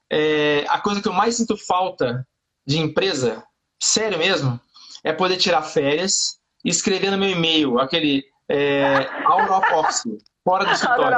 é, 0.10 0.66
a 0.70 0.80
coisa 0.80 1.02
que 1.02 1.08
eu 1.08 1.14
mais 1.14 1.36
sinto 1.36 1.58
falta 1.58 2.26
de 2.66 2.80
empresa, 2.80 3.44
sério 3.82 4.18
mesmo, 4.18 4.60
é 5.04 5.12
poder 5.12 5.38
tirar 5.38 5.62
férias 5.62 6.40
e 6.64 6.70
escrever 6.70 7.12
no 7.12 7.18
meu 7.18 7.30
e-mail 7.30 7.80
aquele 7.80 8.24
é, 8.48 9.08
out 9.26 9.52
of 9.52 9.74
office, 9.74 10.04
fora 10.44 10.66
do 10.66 10.72
escritório. 10.72 11.18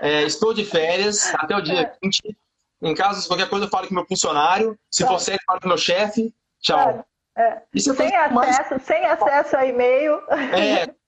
É, 0.00 0.22
estou 0.22 0.52
de 0.52 0.64
férias 0.64 1.32
até 1.34 1.56
o 1.56 1.60
dia 1.60 1.92
20. 2.02 2.36
Em 2.82 2.94
caso 2.94 3.22
de 3.22 3.28
qualquer 3.28 3.48
coisa, 3.48 3.66
eu 3.66 3.70
falo 3.70 3.86
com 3.86 3.94
meu 3.94 4.06
funcionário. 4.06 4.78
Se 4.90 5.06
for 5.06 5.20
sério, 5.20 5.40
eu 5.40 5.46
falo 5.46 5.60
com 5.60 5.68
meu 5.68 5.78
chefe. 5.78 6.34
Tchau. 6.60 7.06
É, 7.36 7.42
é. 7.42 7.62
Sem, 7.78 8.16
acesso, 8.16 8.34
mais... 8.34 8.82
sem 8.82 9.06
acesso 9.06 9.56
a 9.56 9.66
e-mail. 9.66 10.14
É, 10.30 10.92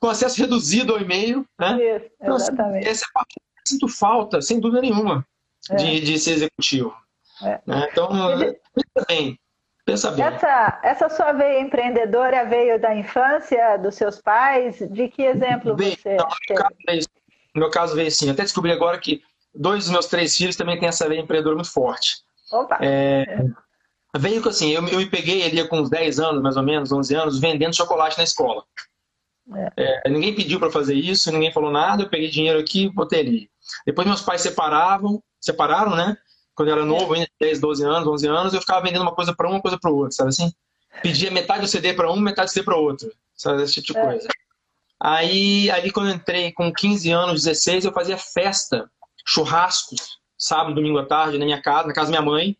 com 0.00 0.08
acesso 0.08 0.40
reduzido 0.40 0.92
ao 0.92 1.00
e-mail. 1.00 1.46
Né? 1.58 1.96
Isso, 1.96 2.10
então, 2.20 2.36
assim, 2.36 2.52
exatamente. 2.52 2.88
essa 2.88 3.04
é 3.04 3.08
parte 3.12 3.34
que 3.34 3.40
eu 3.40 3.62
sinto 3.66 3.88
falta, 3.88 4.42
sem 4.42 4.60
dúvida 4.60 4.82
nenhuma, 4.82 5.26
é. 5.70 5.76
de, 5.76 6.00
de 6.00 6.18
ser 6.18 6.32
executivo. 6.32 6.94
É. 7.42 7.60
Né? 7.66 7.88
Então, 7.90 8.08
pensa 8.08 9.06
bem. 9.08 9.38
Pensa 9.84 10.10
bem. 10.12 10.24
Essa, 10.24 10.80
essa 10.82 11.08
sua 11.08 11.32
veia 11.32 11.60
empreendedora 11.60 12.44
veio 12.44 12.80
da 12.80 12.94
infância, 12.94 13.76
dos 13.78 13.96
seus 13.96 14.20
pais? 14.20 14.78
De 14.90 15.08
que 15.08 15.22
exemplo 15.22 15.74
veio, 15.74 15.96
você 15.96 16.14
não, 16.14 16.26
no, 16.26 16.30
meu 16.48 16.56
caso, 16.56 16.76
veio, 16.86 17.02
no 17.54 17.60
meu 17.60 17.70
caso 17.70 17.94
veio 17.96 18.10
sim. 18.10 18.30
Até 18.30 18.42
descobri 18.42 18.70
agora 18.70 18.98
que 18.98 19.22
dois 19.52 19.84
dos 19.84 19.92
meus 19.92 20.06
três 20.06 20.36
filhos 20.36 20.56
também 20.56 20.78
têm 20.78 20.88
essa 20.88 21.08
veia 21.08 21.20
empreendedora 21.20 21.56
muito 21.56 21.72
forte. 21.72 22.18
Opa! 22.52 22.78
É, 22.80 23.44
veio 24.16 24.40
que 24.40 24.48
assim, 24.48 24.70
eu, 24.70 24.86
eu 24.86 24.98
me 24.98 25.06
peguei 25.06 25.44
ali 25.44 25.66
com 25.66 25.80
uns 25.80 25.90
10 25.90 26.20
anos, 26.20 26.42
mais 26.42 26.56
ou 26.56 26.62
menos, 26.62 26.92
11 26.92 27.14
anos, 27.14 27.40
vendendo 27.40 27.74
chocolate 27.74 28.16
na 28.18 28.24
escola. 28.24 28.62
É. 29.76 30.02
É, 30.06 30.10
ninguém 30.10 30.34
pediu 30.34 30.58
para 30.58 30.70
fazer 30.70 30.94
isso, 30.94 31.32
ninguém 31.32 31.52
falou 31.52 31.70
nada, 31.70 32.02
eu 32.02 32.08
peguei 32.08 32.28
dinheiro 32.28 32.58
aqui 32.58 32.84
e 32.84 32.88
botei 32.88 33.20
ali. 33.20 33.50
Depois 33.86 34.06
meus 34.06 34.22
pais 34.22 34.40
separavam, 34.40 35.22
separaram, 35.40 35.96
né? 35.96 36.16
Quando 36.54 36.68
eu 36.68 36.74
era 36.74 36.84
novo, 36.84 37.14
ainda 37.14 37.28
10, 37.40 37.60
12 37.60 37.84
anos, 37.84 38.08
11 38.08 38.28
anos, 38.28 38.54
eu 38.54 38.60
ficava 38.60 38.82
vendendo 38.82 39.02
uma 39.02 39.14
coisa 39.14 39.34
para 39.34 39.48
uma 39.48 39.60
coisa 39.60 39.78
para 39.78 39.90
outra, 39.90 40.12
sabe 40.12 40.28
assim? 40.28 40.52
Pedia 41.02 41.30
metade 41.30 41.62
do 41.62 41.66
CD 41.66 41.94
para 41.94 42.10
um, 42.12 42.20
metade 42.20 42.50
do 42.50 42.52
CD 42.52 42.64
para 42.64 42.76
outro, 42.76 43.10
sabe? 43.34 43.62
Esse 43.62 43.80
tipo 43.80 43.94
de 43.94 43.98
é. 43.98 44.04
coisa. 44.04 44.28
Aí, 45.00 45.70
aí, 45.70 45.90
quando 45.90 46.10
eu 46.10 46.14
entrei 46.14 46.52
com 46.52 46.72
15 46.72 47.10
anos, 47.10 47.42
16, 47.42 47.86
eu 47.86 47.92
fazia 47.92 48.16
festa, 48.16 48.88
churrascos, 49.26 50.18
sábado, 50.38 50.74
domingo 50.74 50.98
à 50.98 51.06
tarde, 51.06 51.38
na 51.38 51.44
minha 51.44 51.60
casa, 51.60 51.88
na 51.88 51.94
casa 51.94 52.12
da 52.12 52.20
minha 52.20 52.30
mãe. 52.30 52.56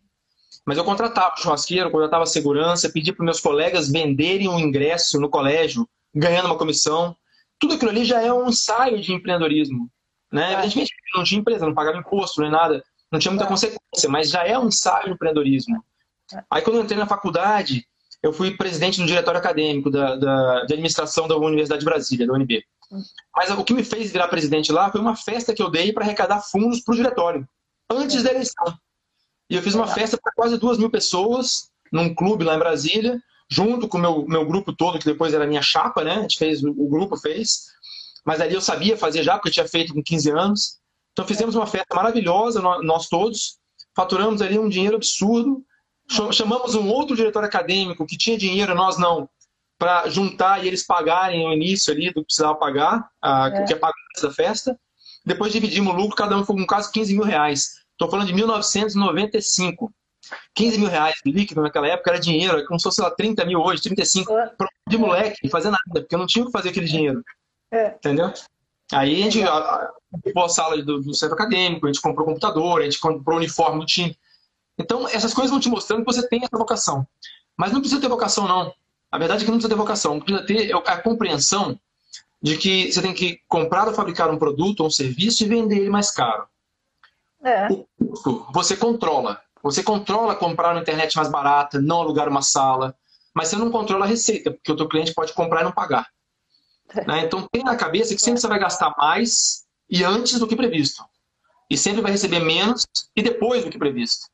Mas 0.65 0.77
eu 0.77 0.83
contratava 0.83 1.37
churrasqueiro, 1.37 1.91
contratava 1.91 2.25
segurança, 2.25 2.89
pedia 2.89 3.13
para 3.13 3.23
meus 3.23 3.39
colegas 3.39 3.89
venderem 3.89 4.49
um 4.49 4.59
ingresso 4.59 5.19
no 5.19 5.29
colégio 5.29 5.87
ganhando 6.13 6.45
uma 6.45 6.57
comissão. 6.57 7.15
Tudo 7.59 7.75
aquilo 7.75 7.91
ali 7.91 8.05
já 8.05 8.21
é 8.21 8.31
um 8.31 8.49
ensaio 8.49 9.01
de 9.01 9.13
empreendedorismo. 9.13 9.89
Né? 10.31 10.53
É. 10.53 10.65
Evidentemente, 10.65 10.93
não 11.15 11.23
tinha 11.23 11.39
empresa, 11.39 11.65
não 11.65 11.73
pagava 11.73 11.97
imposto, 11.97 12.41
nem 12.41 12.51
nada, 12.51 12.83
não 13.11 13.19
tinha 13.19 13.31
muita 13.31 13.45
é. 13.45 13.47
consequência, 13.47 14.09
mas 14.09 14.29
já 14.29 14.43
é 14.43 14.57
um 14.57 14.67
ensaio 14.67 15.05
de 15.05 15.11
empreendedorismo. 15.11 15.83
É. 16.33 16.43
Aí, 16.49 16.61
quando 16.61 16.77
eu 16.77 16.83
entrei 16.83 16.97
na 16.97 17.07
faculdade, 17.07 17.87
eu 18.21 18.33
fui 18.33 18.55
presidente 18.55 18.99
do 18.99 19.05
diretório 19.05 19.39
acadêmico 19.39 19.91
da, 19.91 20.15
da, 20.15 20.65
de 20.65 20.73
administração 20.73 21.27
da 21.27 21.35
Universidade 21.35 21.81
de 21.81 21.85
Brasília, 21.85 22.25
da 22.25 22.33
UNB. 22.33 22.63
Hum. 22.91 23.01
Mas 23.35 23.49
o 23.51 23.63
que 23.63 23.73
me 23.73 23.83
fez 23.83 24.11
virar 24.11 24.27
presidente 24.27 24.71
lá 24.71 24.91
foi 24.91 25.01
uma 25.01 25.15
festa 25.15 25.53
que 25.53 25.61
eu 25.61 25.69
dei 25.69 25.91
para 25.91 26.05
arrecadar 26.05 26.41
fundos 26.41 26.81
para 26.81 26.93
o 26.93 26.95
diretório, 26.95 27.47
antes 27.89 28.23
da 28.23 28.31
eleição. 28.31 28.77
E 29.49 29.55
eu 29.55 29.61
fiz 29.61 29.75
uma 29.75 29.87
festa 29.87 30.17
para 30.21 30.31
quase 30.35 30.57
duas 30.57 30.77
mil 30.77 30.89
pessoas, 30.89 31.69
num 31.91 32.15
clube 32.15 32.43
lá 32.43 32.55
em 32.55 32.59
Brasília, 32.59 33.21
junto 33.53 33.87
com 33.87 33.99
o 33.99 34.01
meu, 34.01 34.25
meu 34.25 34.45
grupo 34.45 34.73
todo, 34.73 34.97
que 34.97 35.05
depois 35.05 35.31
era 35.31 35.45
minha 35.45 35.61
chapa, 35.61 36.03
né? 36.03 36.15
A 36.15 36.21
gente 36.21 36.39
fez, 36.39 36.63
o 36.63 36.89
grupo 36.89 37.15
fez. 37.15 37.65
Mas 38.25 38.41
ali 38.41 38.55
eu 38.55 38.61
sabia 38.61 38.97
fazer 38.97 39.21
já, 39.21 39.33
porque 39.33 39.49
eu 39.49 39.53
tinha 39.53 39.67
feito 39.67 39.93
com 39.93 40.01
15 40.01 40.31
anos. 40.31 40.79
Então 41.11 41.27
fizemos 41.27 41.53
uma 41.53 41.67
festa 41.67 41.93
maravilhosa, 41.93 42.61
nós 42.61 43.07
todos. 43.07 43.59
Faturamos 43.95 44.41
ali 44.41 44.57
um 44.57 44.67
dinheiro 44.67 44.95
absurdo. 44.95 45.63
Chamamos 46.31 46.73
um 46.73 46.89
outro 46.89 47.15
diretor 47.15 47.43
acadêmico 47.43 48.07
que 48.07 48.17
tinha 48.17 48.37
dinheiro, 48.37 48.73
nós 48.73 48.97
não, 48.97 49.29
para 49.77 50.09
juntar 50.09 50.63
e 50.63 50.67
eles 50.67 50.83
pagarem 50.83 51.47
o 51.47 51.53
início 51.53 51.93
ali 51.93 52.07
do 52.07 52.21
que 52.21 52.25
precisava 52.25 52.55
pagar, 52.55 53.07
a, 53.21 53.47
é. 53.47 53.65
que 53.65 53.73
é 53.73 53.75
pago 53.75 53.93
da 54.21 54.31
festa. 54.31 54.77
Depois 55.23 55.53
dividimos 55.53 55.93
o 55.93 55.95
lucro, 55.95 56.15
cada 56.15 56.35
um 56.35 56.43
foi 56.43 56.55
com 56.55 56.65
quase 56.65 56.91
15 56.91 57.13
mil 57.13 57.23
reais. 57.23 57.75
Estou 57.91 58.09
falando 58.09 58.27
de 58.27 58.33
1995. 58.33 59.93
15 60.53 60.77
mil 60.77 60.89
reais 60.89 61.15
líquido 61.25 61.61
naquela 61.61 61.87
época 61.87 62.11
era 62.11 62.19
dinheiro, 62.19 62.57
é 62.57 62.65
como 62.65 62.79
se 62.79 62.83
fosse 62.83 63.01
lá 63.01 63.11
30 63.11 63.45
mil 63.45 63.59
hoje, 63.59 63.81
35, 63.81 64.31
é. 64.37 64.51
de 64.87 64.97
moleque, 64.97 65.37
não 65.43 65.49
fazer 65.49 65.69
nada, 65.69 65.83
porque 65.93 66.15
eu 66.15 66.19
não 66.19 66.27
tinha 66.27 66.43
o 66.43 66.45
que 66.47 66.51
fazer 66.51 66.69
aquele 66.69 66.87
dinheiro. 66.87 67.23
É. 67.71 67.87
Entendeu? 67.87 68.31
Aí 68.91 69.21
a 69.21 69.29
gente 69.29 69.43
ocupou 70.11 70.45
a 70.45 70.49
sala 70.49 70.81
do, 70.83 71.01
do, 71.01 71.13
centro 71.13 71.35
acadêmico, 71.35 71.85
a 71.85 71.91
gente 71.91 72.01
comprou 72.01 72.25
computador, 72.25 72.81
a 72.81 72.83
gente 72.83 72.99
comprou 72.99 73.37
uniforme 73.37 73.79
do 73.79 73.85
time. 73.85 74.17
Então, 74.77 75.07
essas 75.07 75.33
coisas 75.33 75.51
vão 75.51 75.59
te 75.59 75.69
mostrando 75.69 76.05
que 76.05 76.13
você 76.13 76.27
tem 76.27 76.43
essa 76.43 76.57
vocação. 76.57 77.07
Mas 77.57 77.71
não 77.71 77.79
precisa 77.79 78.01
ter 78.01 78.07
vocação, 78.07 78.47
não. 78.47 78.73
A 79.11 79.17
verdade 79.17 79.43
é 79.43 79.45
que 79.45 79.51
não 79.51 79.57
precisa 79.57 79.73
ter 79.73 79.79
vocação. 79.79 80.19
Precisa 80.19 80.45
ter 80.45 80.75
a 80.75 80.97
compreensão 80.97 81.79
de 82.41 82.57
que 82.57 82.91
você 82.91 83.01
tem 83.01 83.13
que 83.13 83.39
comprar 83.47 83.87
ou 83.87 83.93
fabricar 83.93 84.29
um 84.29 84.37
produto 84.37 84.81
ou 84.81 84.87
um 84.87 84.91
serviço 84.91 85.43
e 85.43 85.47
vender 85.47 85.77
ele 85.77 85.89
mais 85.89 86.11
caro. 86.11 86.47
É. 87.43 87.67
O 87.71 87.87
custo 87.97 88.45
você 88.53 88.75
controla. 88.75 89.41
Você 89.63 89.81
controla 89.81 90.35
comprar 90.35 90.73
na 90.73 90.81
internet 90.81 91.15
mais 91.15 91.29
barata, 91.29 91.81
não 91.81 92.01
alugar 92.01 92.27
uma 92.27 92.41
sala, 92.41 92.95
mas 93.33 93.47
você 93.47 93.55
não 93.55 93.71
controla 93.71 94.05
a 94.05 94.07
receita, 94.07 94.51
porque 94.51 94.71
o 94.71 94.75
teu 94.75 94.89
cliente 94.89 95.13
pode 95.13 95.33
comprar 95.33 95.61
e 95.61 95.63
não 95.63 95.71
pagar. 95.71 96.07
Né? 97.07 97.21
Então 97.25 97.47
tem 97.51 97.63
na 97.63 97.75
cabeça 97.75 98.13
que 98.13 98.21
sempre 98.21 98.39
você 98.39 98.47
vai 98.47 98.59
gastar 98.59 98.93
mais 98.97 99.63
e 99.89 100.03
antes 100.03 100.37
do 100.37 100.45
que 100.45 100.55
previsto. 100.55 101.03
E 101.67 101.75
sempre 101.75 102.01
vai 102.01 102.11
receber 102.11 102.39
menos 102.39 102.85
e 103.15 103.21
depois 103.23 103.63
do 103.63 103.71
que 103.71 103.79
previsto. 103.79 104.27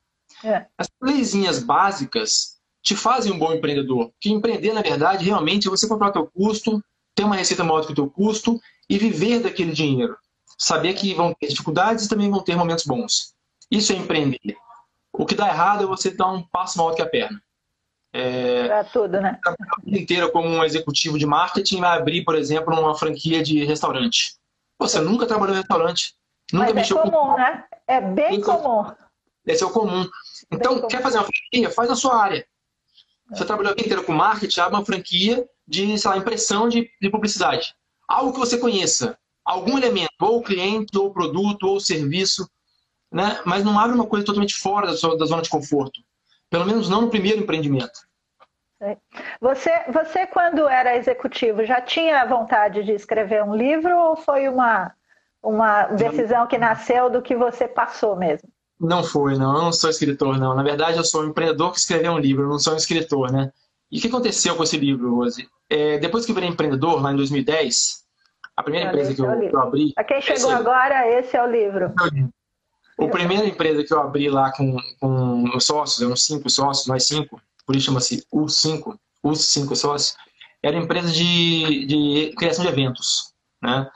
É. 0.43 0.65
As 0.77 0.89
leizinhas 1.01 1.59
básicas 1.59 2.57
te 2.83 2.98
fazem 2.98 3.31
um 3.31 3.39
bom 3.39 3.53
empreendedor. 3.53 4.12
Que 4.19 4.29
empreender, 4.29 4.74
na 4.74 4.81
verdade, 4.81 5.24
realmente 5.24 5.67
é 5.67 5.71
você 5.71 5.88
comprar 5.88 6.09
o 6.09 6.12
teu 6.12 6.27
custo, 6.27 6.83
ter 7.15 7.24
uma 7.24 7.36
receita 7.36 7.63
maior 7.63 7.81
do 7.81 7.88
que 7.88 7.93
o 7.93 7.95
teu 7.95 8.09
custo 8.09 8.59
e 8.89 8.98
viver 8.98 9.39
daquele 9.39 9.71
dinheiro. 9.71 10.17
Saber 10.57 10.95
que 10.95 11.13
vão 11.13 11.33
ter 11.39 11.48
dificuldades 11.48 12.05
e 12.05 12.09
também 12.09 12.29
vão 12.29 12.43
ter 12.43 12.57
momentos 12.57 12.83
bons. 12.83 13.33
Isso 13.71 13.93
é 13.93 13.95
empreender. 13.95 14.57
O 15.19 15.25
que 15.25 15.35
dá 15.35 15.49
errado 15.49 15.83
é 15.83 15.85
você 15.85 16.11
dar 16.11 16.31
um 16.31 16.41
passo 16.41 16.77
maior 16.77 16.95
que 16.95 17.01
a 17.01 17.05
perna. 17.05 17.43
É, 18.13 18.81
tudo, 18.85 19.19
né? 19.19 19.38
A 19.45 19.81
vida 19.83 19.99
inteira 19.99 20.31
como 20.31 20.47
um 20.47 20.63
executivo 20.63 21.19
de 21.19 21.25
marketing 21.25 21.81
vai 21.81 21.97
abrir, 21.97 22.23
por 22.23 22.35
exemplo, 22.35 22.73
uma 22.73 22.95
franquia 22.95 23.43
de 23.43 23.65
restaurante. 23.65 24.38
Você 24.79 25.01
nunca 25.01 25.25
trabalhou 25.25 25.55
em 25.55 25.59
restaurante. 25.59 26.15
Nunca 26.53 26.67
Mas 26.67 26.71
é 26.71 26.73
mexeu 26.73 26.97
é 26.99 27.01
comum, 27.01 27.11
com... 27.11 27.35
né? 27.35 27.65
É 27.85 27.99
bem 27.99 28.39
comum. 28.39 28.89
Esse 29.45 29.61
é 29.61 29.67
o 29.67 29.71
comum. 29.71 30.09
Então, 30.49 30.75
bem 30.75 30.88
quer 30.88 30.97
comum. 30.99 31.03
fazer 31.03 31.17
uma 31.17 31.27
franquia? 31.27 31.69
Faz 31.69 31.89
na 31.89 31.95
sua 31.97 32.15
área. 32.15 32.47
Você 33.29 33.43
trabalhou 33.43 33.73
a 33.73 33.75
vida 33.75 33.88
inteira 33.88 34.03
com 34.03 34.13
marketing, 34.13 34.61
abre 34.61 34.75
uma 34.75 34.85
franquia 34.85 35.45
de, 35.67 35.97
sei 35.97 36.09
lá, 36.09 36.17
impressão 36.17 36.69
de, 36.69 36.89
de 37.01 37.09
publicidade. 37.09 37.75
Algo 38.07 38.31
que 38.31 38.39
você 38.39 38.57
conheça. 38.57 39.17
Algum 39.43 39.77
elemento, 39.77 40.13
ou 40.21 40.41
cliente, 40.41 40.97
ou 40.97 41.11
produto, 41.11 41.63
ou 41.63 41.77
serviço 41.81 42.49
né? 43.11 43.39
mas 43.45 43.63
não 43.63 43.79
abre 43.79 43.95
uma 43.95 44.07
coisa 44.07 44.25
totalmente 44.25 44.55
fora 44.55 44.87
da, 44.87 44.93
sua, 44.93 45.17
da 45.17 45.25
zona 45.25 45.41
de 45.41 45.49
conforto. 45.49 46.01
Pelo 46.49 46.65
menos 46.65 46.89
não 46.89 47.01
no 47.01 47.09
primeiro 47.09 47.41
empreendimento. 47.41 48.07
Você, 49.41 49.71
você, 49.91 50.25
quando 50.25 50.67
era 50.67 50.95
executivo, 50.95 51.65
já 51.65 51.81
tinha 51.81 52.25
vontade 52.25 52.83
de 52.83 52.93
escrever 52.93 53.43
um 53.43 53.53
livro 53.53 53.95
ou 53.97 54.15
foi 54.15 54.47
uma, 54.47 54.93
uma 55.43 55.83
decisão 55.87 56.47
que 56.47 56.57
nasceu 56.57 57.09
do 57.09 57.21
que 57.21 57.35
você 57.35 57.67
passou 57.67 58.15
mesmo? 58.15 58.47
Não 58.79 59.03
foi, 59.03 59.37
não. 59.37 59.57
Eu 59.57 59.63
não 59.63 59.73
sou 59.73 59.89
escritor, 59.89 60.39
não. 60.39 60.55
Na 60.55 60.63
verdade, 60.63 60.97
eu 60.97 61.03
sou 61.03 61.23
um 61.23 61.27
empreendedor 61.27 61.73
que 61.73 61.79
escreveu 61.79 62.13
um 62.13 62.17
livro, 62.17 62.43
eu 62.43 62.49
não 62.49 62.59
sou 62.59 62.73
um 62.73 62.77
escritor, 62.77 63.31
né? 63.31 63.51
E 63.91 63.97
o 63.97 64.01
que 64.01 64.07
aconteceu 64.07 64.55
com 64.55 64.63
esse 64.63 64.77
livro, 64.77 65.13
Rose? 65.13 65.49
É, 65.69 65.97
depois 65.97 66.25
que 66.25 66.31
eu 66.31 66.35
virei 66.35 66.49
empreendedor, 66.49 67.01
lá 67.01 67.11
em 67.11 67.17
2010, 67.17 68.05
a 68.55 68.63
primeira 68.63 68.87
empresa 68.87 69.13
que 69.13 69.21
eu, 69.21 69.29
é 69.29 69.49
que 69.49 69.55
eu 69.55 69.59
abri... 69.59 69.93
A 69.97 70.03
quem 70.03 70.21
chegou 70.21 70.51
agora, 70.51 71.05
esse 71.19 71.35
é 71.35 71.43
o 71.43 71.47
livro. 71.47 71.93
A 73.00 73.08
primeira 73.08 73.48
empresa 73.48 73.84
que 73.84 73.94
eu 73.94 74.01
abri 74.01 74.29
lá 74.29 74.51
com, 74.51 74.77
com 75.00 75.56
os 75.56 75.65
sócios, 75.65 76.01
eram 76.01 76.15
cinco 76.15 76.50
sócios, 76.50 76.88
nós 76.88 77.06
cinco, 77.08 77.41
por 77.65 77.75
isso 77.75 77.86
chama-se 77.86 78.25
U5, 78.34 78.98
os 79.24 79.46
cinco 79.46 79.75
sócios, 79.75 80.15
era 80.62 80.77
empresa 80.77 81.10
de, 81.12 81.86
de 81.86 82.34
criação 82.36 82.65
de 82.65 82.72
eventos, 82.72 83.34
né? 83.62 83.89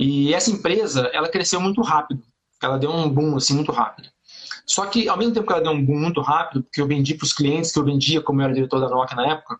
E 0.00 0.32
essa 0.32 0.50
empresa, 0.50 1.10
ela 1.12 1.28
cresceu 1.28 1.60
muito 1.60 1.82
rápido. 1.82 2.22
Ela 2.62 2.78
deu 2.78 2.90
um 2.90 3.08
boom, 3.08 3.36
assim, 3.36 3.54
muito 3.54 3.72
rápido. 3.72 4.08
Só 4.64 4.86
que, 4.86 5.08
ao 5.08 5.16
mesmo 5.16 5.34
tempo 5.34 5.46
que 5.46 5.52
ela 5.52 5.62
deu 5.62 5.72
um 5.72 5.84
boom 5.84 5.98
muito 5.98 6.20
rápido, 6.20 6.62
porque 6.62 6.80
eu 6.80 6.86
vendi 6.86 7.14
para 7.14 7.24
os 7.24 7.32
clientes 7.32 7.72
que 7.72 7.78
eu 7.78 7.84
vendia, 7.84 8.20
como 8.20 8.40
eu 8.40 8.44
era 8.44 8.54
diretor 8.54 8.80
da 8.80 8.88
Nokia 8.88 9.16
na 9.16 9.26
época, 9.32 9.58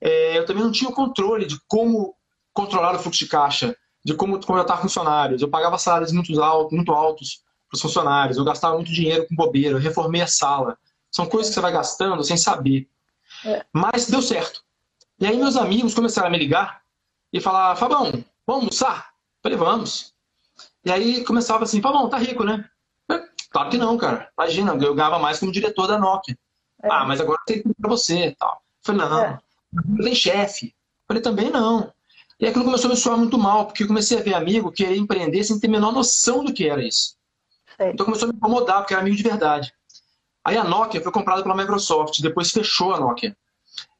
é, 0.00 0.38
eu 0.38 0.46
também 0.46 0.62
não 0.62 0.70
tinha 0.70 0.88
o 0.88 0.94
controle 0.94 1.46
de 1.46 1.58
como 1.66 2.14
controlar 2.52 2.94
o 2.94 2.98
fluxo 2.98 3.24
de 3.24 3.30
caixa, 3.30 3.76
de 4.04 4.14
como 4.14 4.38
contratar 4.44 4.80
funcionários. 4.80 5.42
Eu 5.42 5.48
pagava 5.48 5.78
salários 5.78 6.12
muito, 6.12 6.40
alto, 6.40 6.74
muito 6.74 6.92
altos 6.92 7.42
os 7.74 7.82
funcionários, 7.82 8.36
eu 8.36 8.44
gastava 8.44 8.74
muito 8.74 8.92
dinheiro 8.92 9.26
com 9.26 9.34
bobeira, 9.34 9.76
eu 9.76 9.80
reformei 9.80 10.22
a 10.22 10.26
sala. 10.26 10.78
São 11.10 11.26
coisas 11.26 11.50
que 11.50 11.54
você 11.54 11.60
vai 11.60 11.72
gastando 11.72 12.24
sem 12.24 12.36
saber. 12.36 12.88
É. 13.44 13.64
Mas 13.72 14.06
deu 14.08 14.22
certo. 14.22 14.62
E 15.18 15.26
aí 15.26 15.36
meus 15.36 15.56
amigos 15.56 15.94
começaram 15.94 16.28
a 16.28 16.30
me 16.30 16.38
ligar 16.38 16.82
e 17.32 17.40
falar, 17.40 17.76
Fabão, 17.76 18.10
vamos 18.46 18.62
almoçar? 18.62 19.10
Falei, 19.42 19.58
vamos. 19.58 20.12
E 20.84 20.90
aí 20.90 21.24
começava 21.24 21.64
assim, 21.64 21.80
Fabão, 21.80 22.08
tá 22.08 22.18
rico, 22.18 22.44
né? 22.44 22.68
Claro 23.50 23.70
que 23.70 23.78
não, 23.78 23.96
cara. 23.96 24.28
Imagina, 24.36 24.74
eu 24.74 24.94
ganhava 24.96 25.18
mais 25.20 25.38
como 25.38 25.52
diretor 25.52 25.86
da 25.86 25.96
Nokia. 25.96 26.36
É. 26.82 26.88
Ah, 26.90 27.04
mas 27.04 27.20
agora 27.20 27.40
tem 27.46 27.62
tudo 27.62 27.74
pra 27.80 27.88
você 27.88 28.34
tal. 28.36 28.60
Falei, 28.82 29.00
não, 29.00 29.20
é. 29.20 29.40
não 29.72 30.04
tem 30.04 30.14
chefe. 30.14 30.74
Falei, 31.06 31.22
também 31.22 31.50
não. 31.50 31.92
E 32.40 32.46
aquilo 32.46 32.64
começou 32.64 32.90
a 32.90 32.94
me 32.94 33.00
soar 33.00 33.16
muito 33.16 33.38
mal, 33.38 33.66
porque 33.66 33.84
eu 33.84 33.86
comecei 33.86 34.18
a 34.18 34.22
ver 34.22 34.34
amigo 34.34 34.72
querer 34.72 34.96
empreender 34.96 35.44
sem 35.44 35.60
ter 35.60 35.68
a 35.68 35.70
menor 35.70 35.92
noção 35.92 36.44
do 36.44 36.52
que 36.52 36.68
era 36.68 36.84
isso. 36.84 37.16
Então 37.78 38.06
começou 38.06 38.28
a 38.28 38.32
me 38.32 38.36
incomodar, 38.36 38.78
porque 38.78 38.94
era 38.94 39.02
amigo 39.02 39.16
de 39.16 39.22
verdade. 39.22 39.72
Aí 40.44 40.56
a 40.56 40.64
Nokia 40.64 41.00
foi 41.00 41.12
comprada 41.12 41.42
pela 41.42 41.56
Microsoft, 41.56 42.20
depois 42.20 42.50
fechou 42.50 42.94
a 42.94 43.00
Nokia. 43.00 43.36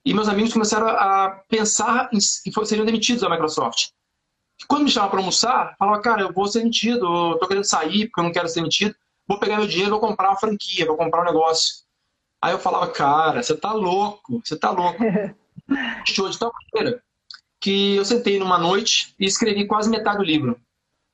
E 0.05 0.13
meus 0.13 0.29
amigos 0.29 0.53
começaram 0.53 0.87
a 0.89 1.31
pensar 1.49 2.11
em 2.13 2.19
que 2.19 2.67
seriam 2.67 2.85
demitidos 2.85 3.23
da 3.23 3.31
Microsoft. 3.31 3.89
E 4.61 4.67
quando 4.67 4.85
me 4.85 4.91
chamavam 4.91 5.11
para 5.11 5.21
almoçar, 5.21 5.75
falava, 5.79 6.03
cara, 6.03 6.23
eu 6.23 6.33
vou 6.33 6.47
ser 6.47 6.59
demitido, 6.59 7.33
eu 7.33 7.39
tô 7.39 7.49
querendo 7.49 7.65
sair 7.65 8.07
porque 8.07 8.21
eu 8.21 8.25
não 8.25 8.33
quero 8.33 8.49
ser 8.49 8.61
demitido, 8.61 8.95
vou 9.27 9.39
pegar 9.39 9.57
meu 9.57 9.67
dinheiro, 9.67 9.91
vou 9.91 10.01
comprar 10.01 10.31
uma 10.31 10.39
franquia, 10.39 10.87
vou 10.87 10.97
comprar 10.97 11.23
um 11.23 11.25
negócio. 11.25 11.85
Aí 12.43 12.53
eu 12.53 12.59
falava, 12.59 12.89
cara, 12.89 13.43
você 13.43 13.57
tá 13.57 13.73
louco, 13.73 14.43
você 14.45 14.57
tá 14.57 14.71
louco. 14.71 14.99
Show 16.07 16.29
de 16.29 16.39
tal 16.39 16.53
maneira 16.73 17.03
que 17.65 17.97
eu 17.97 18.05
sentei 18.05 18.39
numa 18.39 18.59
noite 18.59 19.15
e 19.19 19.25
escrevi 19.25 19.67
quase 19.67 19.89
metade 19.89 20.19
do 20.19 20.23
livro. 20.23 20.61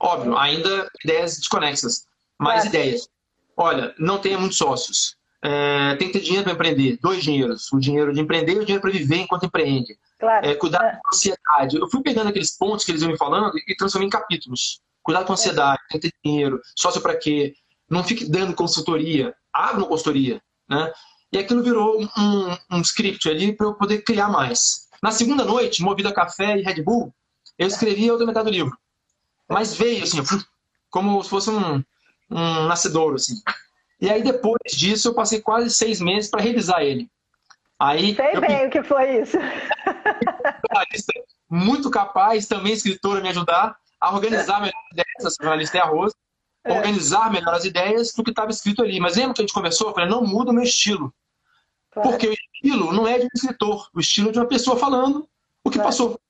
Óbvio, 0.01 0.37
ainda 0.37 0.91
ideias 1.05 1.39
desconexas, 1.39 2.05
mais 2.41 2.65
é. 2.65 2.69
ideias. 2.69 3.09
Olha, 3.57 3.95
não 3.99 4.19
tenha 4.19 4.39
muitos 4.39 4.57
sócios. 4.57 5.17
É, 5.43 5.97
tem 5.97 6.09
que 6.09 6.19
ter 6.19 6.25
dinheiro 6.25 6.45
para 6.45 6.53
empreender, 6.53 6.99
dois 7.01 7.23
dinheiros. 7.23 7.71
O 7.73 7.79
dinheiro 7.79 8.13
de 8.13 8.21
empreender 8.21 8.55
e 8.55 8.59
o 8.59 8.65
dinheiro 8.65 8.81
para 8.81 8.91
viver 8.91 9.17
enquanto 9.17 9.47
empreende. 9.47 9.99
Claro. 10.19 10.47
É, 10.47 10.55
cuidar 10.55 10.85
é. 10.85 11.01
com 11.03 11.15
ansiedade. 11.15 11.77
Eu 11.77 11.89
fui 11.91 12.03
pegando 12.03 12.29
aqueles 12.29 12.57
pontos 12.57 12.85
que 12.85 12.91
eles 12.91 13.03
iam 13.03 13.11
me 13.11 13.19
falando 13.19 13.53
e 13.69 13.77
transformei 13.77 14.07
em 14.07 14.11
capítulos. 14.11 14.81
Cuidar 15.03 15.25
com 15.25 15.33
ansiedade, 15.33 15.81
tem 15.91 16.01
que 16.01 16.11
ter 16.11 16.17
dinheiro, 16.25 16.61
sócio 16.77 17.01
para 17.01 17.17
quê? 17.17 17.55
Não 17.89 18.05
fique 18.05 18.25
dando 18.27 18.55
consultoria, 18.55 19.35
abra 19.53 19.79
uma 19.79 19.89
consultoria. 19.89 20.41
Né? 20.69 20.93
E 21.33 21.39
aquilo 21.39 21.63
virou 21.63 22.03
um, 22.03 22.57
um 22.71 22.81
script 22.83 23.29
ali 23.29 23.55
para 23.55 23.67
eu 23.67 23.75
poder 23.75 24.03
criar 24.03 24.29
mais. 24.29 24.89
Na 25.03 25.11
segunda 25.11 25.45
noite, 25.45 25.83
movido 25.83 26.09
a 26.09 26.13
café 26.13 26.59
e 26.59 26.63
Red 26.63 26.83
Bull, 26.83 27.15
eu 27.59 27.67
escrevi 27.67 28.09
a 28.09 28.13
outra 28.13 28.27
metade 28.27 28.45
do 28.45 28.53
livro. 28.53 28.77
Mas 29.49 29.75
veio 29.75 30.03
assim, 30.03 30.19
como 30.91 31.23
se 31.23 31.31
fosse 31.31 31.51
um, 31.51 31.83
um 32.31 32.67
nascedouro, 32.67 33.17
assim. 33.17 33.35
E 34.01 34.09
aí, 34.09 34.23
depois 34.23 34.73
disso, 34.73 35.09
eu 35.09 35.15
passei 35.15 35.41
quase 35.41 35.71
seis 35.71 36.01
meses 36.01 36.31
para 36.31 36.43
revisar 36.43 36.83
ele. 36.83 37.11
Aí, 37.79 38.15
Sei 38.15 38.37
eu... 38.37 38.41
bem 38.41 38.67
o 38.67 38.71
que 38.71 38.83
foi 38.83 39.23
isso. 39.23 39.39
muito 41.49 41.91
capaz, 41.91 42.47
também 42.47 42.73
escritora, 42.73 43.21
me 43.21 43.29
ajudar 43.31 43.77
a 44.01 44.15
organizar 44.15 44.61
melhor 44.61 44.81
as 44.87 44.93
ideias, 44.93 45.27
essa 45.27 45.37
jornalista 45.43 45.79
é 45.79 45.81
arroz, 45.81 46.13
é. 46.65 46.73
organizar 46.73 47.31
melhor 47.31 47.55
as 47.55 47.65
ideias 47.65 48.13
do 48.13 48.23
que 48.23 48.31
estava 48.31 48.51
escrito 48.51 48.83
ali. 48.83 49.01
Mas 49.01 49.17
lembra 49.17 49.35
que 49.35 49.41
a 49.41 49.45
gente 49.45 49.53
conversou? 49.55 49.89
Eu 49.89 49.95
falei, 49.95 50.09
não 50.09 50.25
muda 50.25 50.51
o 50.51 50.55
meu 50.55 50.63
estilo. 50.63 51.13
Claro. 51.91 52.09
Porque 52.09 52.29
o 52.29 52.33
estilo 52.33 52.93
não 52.93 53.07
é 53.07 53.19
de 53.19 53.25
um 53.25 53.29
escritor, 53.35 53.89
o 53.95 54.01
estilo 54.01 54.29
é 54.29 54.33
de 54.33 54.39
uma 54.39 54.47
pessoa 54.47 54.77
falando 54.77 55.29
o 55.65 55.71
que 55.71 55.79
claro. 55.79 55.91
passou. 55.91 56.21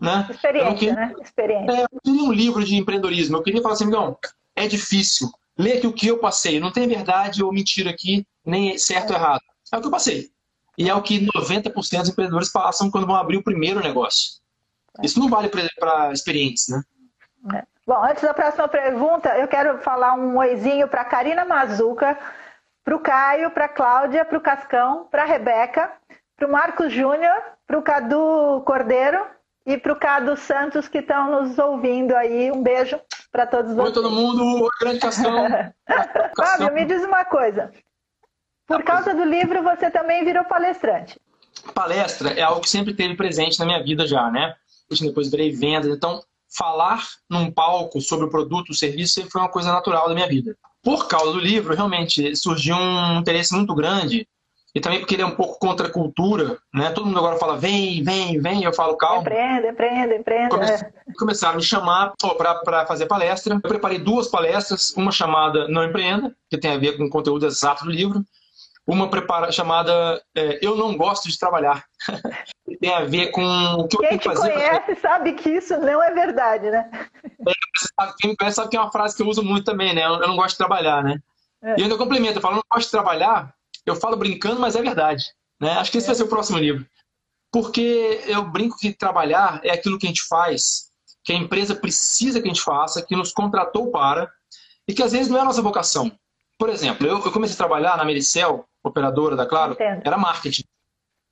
Né? 0.00 0.26
Experiência, 0.30 0.74
queria, 0.74 0.94
né? 0.94 1.14
Experiência. 1.20 1.72
É, 1.72 1.82
eu 1.82 2.00
queria 2.02 2.22
um 2.22 2.32
livro 2.32 2.64
de 2.64 2.76
empreendedorismo. 2.76 3.36
Eu 3.36 3.42
queria 3.42 3.60
falar 3.60 3.74
assim, 3.74 3.90
não, 3.90 4.16
é 4.56 4.66
difícil. 4.66 5.30
Lê 5.60 5.74
aqui 5.74 5.86
o 5.86 5.92
que 5.92 6.06
eu 6.06 6.18
passei. 6.18 6.58
Não 6.58 6.72
tem 6.72 6.88
verdade 6.88 7.42
ou 7.44 7.52
mentira 7.52 7.90
aqui, 7.90 8.26
nem 8.44 8.78
certo 8.78 9.10
ou 9.10 9.16
errado. 9.16 9.42
É 9.72 9.76
o 9.76 9.80
que 9.80 9.86
eu 9.86 9.90
passei. 9.90 10.30
E 10.78 10.88
é 10.88 10.94
o 10.94 11.02
que 11.02 11.26
90% 11.26 11.72
dos 11.72 12.08
empreendedores 12.08 12.50
passam 12.50 12.90
quando 12.90 13.06
vão 13.06 13.14
abrir 13.14 13.36
o 13.36 13.44
primeiro 13.44 13.80
negócio. 13.80 14.40
Isso 15.02 15.20
não 15.20 15.28
vale 15.28 15.50
para 15.50 16.12
experientes, 16.12 16.68
né? 16.68 16.82
É. 17.54 17.64
Bom, 17.86 18.02
antes 18.02 18.22
da 18.22 18.32
próxima 18.32 18.68
pergunta, 18.68 19.36
eu 19.36 19.46
quero 19.48 19.78
falar 19.78 20.14
um 20.14 20.38
oizinho 20.38 20.88
para 20.88 21.04
Karina 21.04 21.44
Mazuca, 21.44 22.18
para 22.82 22.96
o 22.96 23.00
Caio, 23.00 23.50
para 23.50 23.66
a 23.66 23.68
Cláudia, 23.68 24.24
para 24.24 24.38
o 24.38 24.40
Cascão, 24.40 25.08
para 25.10 25.22
a 25.22 25.26
Rebeca, 25.26 25.92
para 26.36 26.48
o 26.48 26.52
Marcos 26.52 26.92
Júnior, 26.92 27.36
para 27.66 27.78
o 27.78 27.82
Cadu 27.82 28.62
Cordeiro 28.64 29.26
e 29.66 29.76
para 29.76 29.92
o 29.92 29.96
Cado 29.96 30.36
Santos 30.36 30.88
que 30.88 30.98
estão 30.98 31.42
nos 31.42 31.58
ouvindo 31.58 32.16
aí. 32.16 32.50
Um 32.50 32.62
beijo 32.62 32.98
para 33.30 33.46
todos 33.46 33.72
vocês. 33.72 33.88
Oi, 33.88 33.92
todo 33.92 34.10
mundo. 34.10 34.62
Oi, 34.62 34.70
grande 34.80 34.98
Cascão. 35.00 35.46
Fábio, 36.36 36.72
me 36.74 36.84
diz 36.84 37.02
uma 37.04 37.24
coisa. 37.24 37.72
Por 38.66 38.82
causa 38.84 39.14
do 39.14 39.24
livro, 39.24 39.62
você 39.62 39.90
também 39.90 40.24
virou 40.24 40.44
palestrante. 40.44 41.18
Palestra 41.74 42.30
é 42.30 42.42
algo 42.42 42.60
que 42.60 42.70
sempre 42.70 42.94
teve 42.94 43.16
presente 43.16 43.58
na 43.58 43.64
minha 43.64 43.82
vida 43.82 44.06
já, 44.06 44.30
né? 44.30 44.54
Depois 45.00 45.30
virei 45.30 45.50
vendas. 45.52 45.90
Então, 45.90 46.22
falar 46.56 47.04
num 47.28 47.50
palco 47.50 48.00
sobre 48.00 48.26
o 48.26 48.30
produto, 48.30 48.70
o 48.70 48.74
serviço, 48.74 49.14
sempre 49.14 49.30
foi 49.30 49.40
uma 49.40 49.50
coisa 49.50 49.72
natural 49.72 50.08
da 50.08 50.14
minha 50.14 50.28
vida. 50.28 50.56
Por 50.82 51.08
causa 51.08 51.32
do 51.32 51.38
livro, 51.38 51.74
realmente, 51.74 52.34
surgiu 52.36 52.76
um 52.76 53.18
interesse 53.18 53.54
muito 53.54 53.74
grande 53.74 54.26
e 54.74 54.80
também 54.80 55.00
porque 55.00 55.14
ele 55.14 55.22
é 55.22 55.26
um 55.26 55.34
pouco 55.34 55.58
contra 55.58 55.88
a 55.88 55.90
cultura, 55.90 56.58
né? 56.72 56.90
Todo 56.92 57.06
mundo 57.06 57.18
agora 57.18 57.38
fala, 57.38 57.58
vem, 57.58 58.02
vem, 58.04 58.40
vem, 58.40 58.62
eu 58.62 58.72
falo, 58.72 58.96
calma. 58.96 59.20
Empreenda, 59.20 59.68
empreenda, 59.68 60.14
empreenda. 60.14 60.48
Come. 60.48 61.16
Começaram 61.18 61.54
a 61.54 61.56
me 61.56 61.62
chamar 61.62 62.12
para 62.62 62.86
fazer 62.86 63.06
palestra. 63.06 63.54
Eu 63.54 63.60
preparei 63.60 63.98
duas 63.98 64.28
palestras, 64.28 64.94
uma 64.96 65.10
chamada 65.10 65.66
Não 65.66 65.84
Empreenda, 65.84 66.34
que 66.48 66.58
tem 66.58 66.72
a 66.72 66.78
ver 66.78 66.96
com 66.96 67.04
o 67.04 67.10
conteúdo 67.10 67.46
exato 67.46 67.84
do 67.84 67.90
livro, 67.90 68.24
uma 68.86 69.10
prepara, 69.10 69.50
chamada 69.50 70.22
é, 70.36 70.58
Eu 70.62 70.76
Não 70.76 70.96
Gosto 70.96 71.28
de 71.28 71.38
Trabalhar, 71.38 71.84
que 72.64 72.76
tem 72.78 72.92
a 72.92 73.04
ver 73.04 73.32
com 73.32 73.42
o 73.42 73.88
que 73.88 73.96
Quem 73.96 74.04
eu 74.04 74.08
tenho 74.08 74.20
que 74.20 74.28
fazer. 74.28 74.52
Quem 74.52 74.58
te 74.58 74.68
conhece 74.68 75.00
pra... 75.00 75.10
sabe 75.10 75.32
que 75.32 75.50
isso 75.50 75.76
não 75.78 76.02
é 76.02 76.12
verdade, 76.12 76.70
né? 76.70 76.90
É, 77.24 77.52
quem 78.20 78.30
me 78.30 78.36
conhece 78.36 78.56
sabe 78.56 78.70
que 78.70 78.76
é 78.76 78.80
uma 78.80 78.92
frase 78.92 79.16
que 79.16 79.22
eu 79.22 79.28
uso 79.28 79.42
muito 79.42 79.64
também, 79.64 79.94
né? 79.94 80.04
Eu 80.04 80.20
não 80.20 80.36
gosto 80.36 80.52
de 80.52 80.58
trabalhar, 80.58 81.02
né? 81.02 81.18
É. 81.62 81.74
E 81.76 81.80
eu 81.80 81.84
ainda 81.84 81.98
complemento, 81.98 82.38
eu 82.38 82.42
falo, 82.42 82.56
não 82.56 82.62
gosto 82.72 82.86
de 82.86 82.92
trabalhar, 82.92 83.52
eu 83.86 83.96
falo 83.96 84.16
brincando, 84.16 84.60
mas 84.60 84.76
é 84.76 84.82
verdade. 84.82 85.24
Né? 85.60 85.72
Acho 85.72 85.90
que 85.90 85.98
esse 85.98 86.06
vai 86.06 86.16
ser 86.16 86.22
o 86.22 86.28
próximo 86.28 86.58
livro. 86.58 86.86
Porque 87.52 88.22
eu 88.26 88.44
brinco 88.44 88.76
que 88.78 88.92
trabalhar 88.92 89.60
é 89.64 89.70
aquilo 89.72 89.98
que 89.98 90.06
a 90.06 90.08
gente 90.08 90.22
faz, 90.26 90.90
que 91.24 91.32
a 91.32 91.36
empresa 91.36 91.74
precisa 91.74 92.40
que 92.40 92.48
a 92.48 92.52
gente 92.52 92.62
faça, 92.62 93.02
que 93.02 93.16
nos 93.16 93.32
contratou 93.32 93.90
para, 93.90 94.30
e 94.86 94.94
que 94.94 95.02
às 95.02 95.12
vezes 95.12 95.28
não 95.28 95.38
é 95.38 95.40
a 95.40 95.44
nossa 95.44 95.62
vocação. 95.62 96.10
Por 96.58 96.68
exemplo, 96.68 97.06
eu, 97.06 97.24
eu 97.24 97.32
comecei 97.32 97.54
a 97.54 97.58
trabalhar 97.58 97.96
na 97.96 98.04
Mericel, 98.04 98.66
operadora 98.82 99.36
da 99.36 99.46
Claro, 99.46 99.72
Entendo. 99.72 100.02
era 100.04 100.16
marketing. 100.16 100.64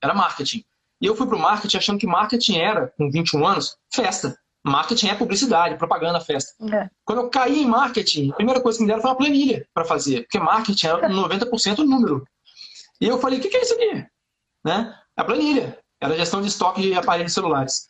Era 0.03 0.15
marketing. 0.15 0.65
E 1.01 1.07
eu 1.07 1.15
fui 1.15 1.27
para 1.27 1.37
o 1.37 1.41
marketing 1.41 1.77
achando 1.77 1.99
que 1.99 2.07
marketing 2.07 2.59
era, 2.59 2.93
com 2.97 3.11
21 3.11 3.47
anos, 3.47 3.77
festa. 3.93 4.39
Marketing 4.65 5.09
é 5.09 5.15
publicidade, 5.15 5.77
propaganda, 5.77 6.21
festa. 6.21 6.53
É. 6.75 6.91
Quando 7.05 7.23
eu 7.23 7.31
caí 7.31 7.63
em 7.63 7.67
marketing, 7.67 8.33
a 8.33 8.35
primeira 8.35 8.61
coisa 8.61 8.79
que 8.79 8.83
me 8.83 8.89
deram 8.89 9.01
foi 9.01 9.11
uma 9.11 9.17
planilha 9.17 9.67
para 9.73 9.85
fazer, 9.85 10.23
porque 10.23 10.39
marketing 10.39 10.87
é 10.87 11.09
90% 11.09 11.79
número. 11.79 12.25
E 13.01 13.07
eu 13.07 13.19
falei, 13.19 13.39
o 13.39 13.43
que, 13.43 13.49
que 13.49 13.57
é 13.57 13.63
isso 13.63 13.75
aqui? 13.75 14.07
Né? 14.65 14.99
A 15.17 15.25
planilha. 15.25 15.79
Era 16.01 16.17
gestão 16.17 16.41
de 16.41 16.49
estoque 16.49 16.81
de 16.81 16.95
aparelhos 16.95 17.33
celulares. 17.33 17.89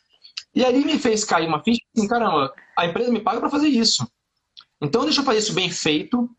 E 0.53 0.65
aí 0.65 0.83
me 0.83 0.97
fez 0.97 1.23
cair 1.23 1.47
uma 1.47 1.63
ficha 1.63 1.81
assim, 1.95 2.07
caramba, 2.07 2.53
a 2.77 2.85
empresa 2.85 3.11
me 3.11 3.19
paga 3.19 3.39
para 3.39 3.49
fazer 3.49 3.67
isso. 3.67 4.07
Então 4.81 5.03
deixa 5.03 5.21
eu 5.21 5.25
fazer 5.25 5.39
isso 5.39 5.53
bem 5.53 5.69
feito, 5.69 6.29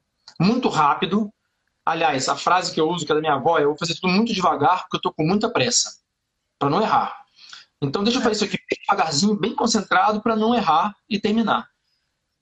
muito 0.40 0.68
rápido. 0.68 1.32
Aliás, 1.84 2.28
a 2.28 2.36
frase 2.36 2.72
que 2.72 2.80
eu 2.80 2.88
uso, 2.88 3.06
que 3.06 3.12
é 3.12 3.14
da 3.14 3.20
minha 3.20 3.34
avó, 3.34 3.58
é 3.58 3.62
eu 3.62 3.68
vou 3.68 3.78
fazer 3.78 3.94
tudo 3.94 4.08
muito 4.08 4.32
devagar, 4.32 4.82
porque 4.82 4.96
eu 4.96 4.98
estou 4.98 5.12
com 5.12 5.24
muita 5.24 5.50
pressa, 5.50 5.92
para 6.58 6.68
não 6.68 6.82
errar. 6.82 7.24
Então 7.80 8.02
deixa 8.02 8.18
eu 8.18 8.22
fazer 8.22 8.34
isso 8.34 8.44
aqui 8.44 8.58
bem 8.58 8.78
devagarzinho, 8.80 9.36
bem 9.36 9.54
concentrado, 9.54 10.20
para 10.20 10.36
não 10.36 10.54
errar 10.54 10.94
e 11.08 11.18
terminar. 11.18 11.68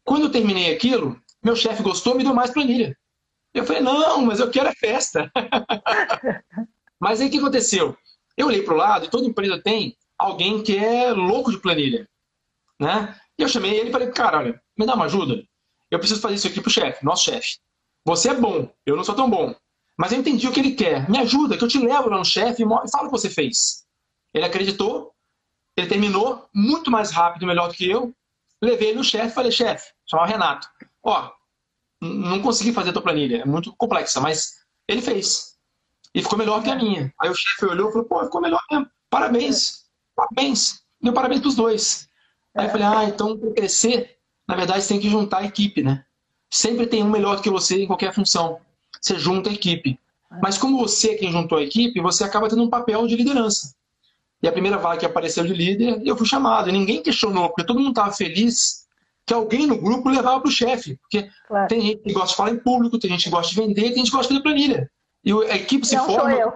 Quando 0.04 0.24
eu 0.24 0.30
terminei 0.30 0.74
aquilo, 0.74 1.20
meu 1.42 1.54
chefe 1.54 1.82
gostou, 1.82 2.14
me 2.14 2.24
deu 2.24 2.34
mais 2.34 2.50
planilha. 2.50 2.96
Eu 3.54 3.64
falei, 3.64 3.82
não, 3.82 4.24
mas 4.24 4.40
eu 4.40 4.50
quero 4.50 4.68
a 4.68 4.74
festa. 4.74 5.30
mas 7.00 7.20
aí 7.20 7.28
o 7.28 7.30
que 7.30 7.38
aconteceu? 7.38 7.96
Eu 8.36 8.46
olhei 8.46 8.62
para 8.62 8.74
o 8.74 8.76
lado 8.76 9.04
e 9.04 9.10
toda 9.10 9.26
empresa 9.26 9.60
tem 9.60 9.96
alguém 10.16 10.62
que 10.62 10.76
é 10.76 11.12
louco 11.12 11.50
de 11.50 11.58
planilha. 11.58 12.08
Né? 12.80 13.18
E 13.38 13.42
eu 13.42 13.48
chamei 13.48 13.78
ele 13.78 13.88
e 13.88 13.92
falei, 13.92 14.10
cara, 14.10 14.38
olha, 14.38 14.62
me 14.76 14.86
dá 14.86 14.94
uma 14.94 15.06
ajuda. 15.06 15.42
Eu 15.90 15.98
preciso 15.98 16.20
fazer 16.20 16.34
isso 16.34 16.46
aqui 16.46 16.60
para 16.60 16.68
o 16.68 16.72
chefe, 16.72 17.04
nosso 17.04 17.24
chefe. 17.24 17.58
Você 18.04 18.30
é 18.30 18.34
bom, 18.34 18.72
eu 18.86 18.96
não 18.96 19.04
sou 19.04 19.14
tão 19.14 19.28
bom. 19.28 19.54
Mas 19.98 20.12
eu 20.12 20.18
entendi 20.20 20.46
o 20.46 20.52
que 20.52 20.60
ele 20.60 20.74
quer. 20.74 21.08
Me 21.10 21.18
ajuda, 21.18 21.56
que 21.56 21.64
eu 21.64 21.68
te 21.68 21.78
levo 21.78 22.08
lá 22.08 22.18
no 22.18 22.24
chefe 22.24 22.62
e 22.62 22.90
fala 22.90 23.04
o 23.04 23.06
que 23.06 23.18
você 23.18 23.28
fez. 23.28 23.84
Ele 24.32 24.44
acreditou, 24.44 25.12
ele 25.76 25.88
terminou 25.88 26.48
muito 26.54 26.90
mais 26.90 27.10
rápido 27.10 27.42
e 27.42 27.46
melhor 27.46 27.68
do 27.68 27.74
que 27.74 27.88
eu. 27.90 28.14
Levei 28.62 28.88
ele 28.88 28.98
no 28.98 29.04
chefe 29.04 29.28
e 29.28 29.34
falei, 29.34 29.50
chefe, 29.50 29.92
chamava 30.08 30.28
Renato. 30.28 30.68
Ó, 31.02 31.30
não 32.00 32.40
consegui 32.40 32.72
fazer 32.72 32.90
a 32.90 32.92
tua 32.92 33.02
planilha, 33.02 33.42
é 33.42 33.44
muito 33.44 33.74
complexa, 33.76 34.20
mas 34.20 34.58
ele 34.86 35.02
fez. 35.02 35.56
E 36.14 36.22
ficou 36.22 36.38
melhor 36.38 36.62
que 36.62 36.70
a 36.70 36.76
minha. 36.76 37.12
Aí 37.20 37.28
o 37.28 37.34
chefe 37.34 37.66
olhou 37.66 37.88
e 37.88 37.92
falou, 37.92 38.06
pô, 38.06 38.24
ficou 38.24 38.40
melhor 38.40 38.60
mesmo. 38.70 38.88
Parabéns, 39.10 39.84
parabéns. 40.14 40.82
Deu 41.00 41.12
parabéns 41.12 41.40
pros 41.40 41.54
dois. 41.54 42.08
Aí 42.56 42.66
eu 42.66 42.70
falei, 42.70 42.86
ah, 42.86 43.04
então 43.04 43.38
para 43.38 43.52
crescer, 43.52 44.16
na 44.46 44.56
verdade 44.56 44.82
você 44.82 44.88
tem 44.88 45.00
que 45.00 45.10
juntar 45.10 45.38
a 45.38 45.44
equipe, 45.44 45.82
né? 45.82 46.04
Sempre 46.50 46.86
tem 46.86 47.02
um 47.02 47.10
melhor 47.10 47.40
que 47.42 47.50
você 47.50 47.82
em 47.82 47.86
qualquer 47.86 48.14
função. 48.14 48.60
Você 49.00 49.18
junta 49.18 49.50
a 49.50 49.52
equipe. 49.52 49.98
Mas 50.42 50.58
como 50.58 50.78
você 50.78 51.12
é 51.12 51.14
quem 51.14 51.32
juntou 51.32 51.58
a 51.58 51.62
equipe, 51.62 52.00
você 52.00 52.24
acaba 52.24 52.48
tendo 52.48 52.62
um 52.62 52.70
papel 52.70 53.06
de 53.06 53.16
liderança. 53.16 53.74
E 54.42 54.48
a 54.48 54.52
primeira 54.52 54.78
vaga 54.78 55.00
que 55.00 55.06
apareceu 55.06 55.44
de 55.44 55.52
líder, 55.52 56.00
eu 56.04 56.16
fui 56.16 56.26
chamado. 56.26 56.68
E 56.68 56.72
ninguém 56.72 57.02
questionou, 57.02 57.48
porque 57.48 57.64
todo 57.64 57.80
mundo 57.80 57.90
estava 57.90 58.12
feliz 58.12 58.86
que 59.28 59.34
alguém 59.34 59.66
no 59.66 59.78
grupo 59.78 60.08
levava 60.08 60.40
para 60.40 60.48
o 60.48 60.52
chefe. 60.52 60.96
Porque 60.96 61.28
claro. 61.46 61.68
tem 61.68 61.82
gente 61.82 62.02
que 62.02 62.12
gosta 62.14 62.30
de 62.30 62.36
falar 62.36 62.50
em 62.50 62.58
público, 62.58 62.98
tem 62.98 63.10
gente 63.10 63.24
que 63.24 63.30
gosta 63.30 63.54
de 63.54 63.60
vender, 63.60 63.82
tem 63.82 63.96
gente 63.96 64.10
que 64.10 64.16
gosta 64.16 64.32
de 64.32 64.40
fazer 64.40 64.42
planilha. 64.42 64.90
E 65.22 65.32
a 65.32 65.56
equipe 65.56 65.86
se 65.86 65.96
Não 65.96 66.06
forma. 66.06 66.30
Sou 66.30 66.30
eu. 66.30 66.52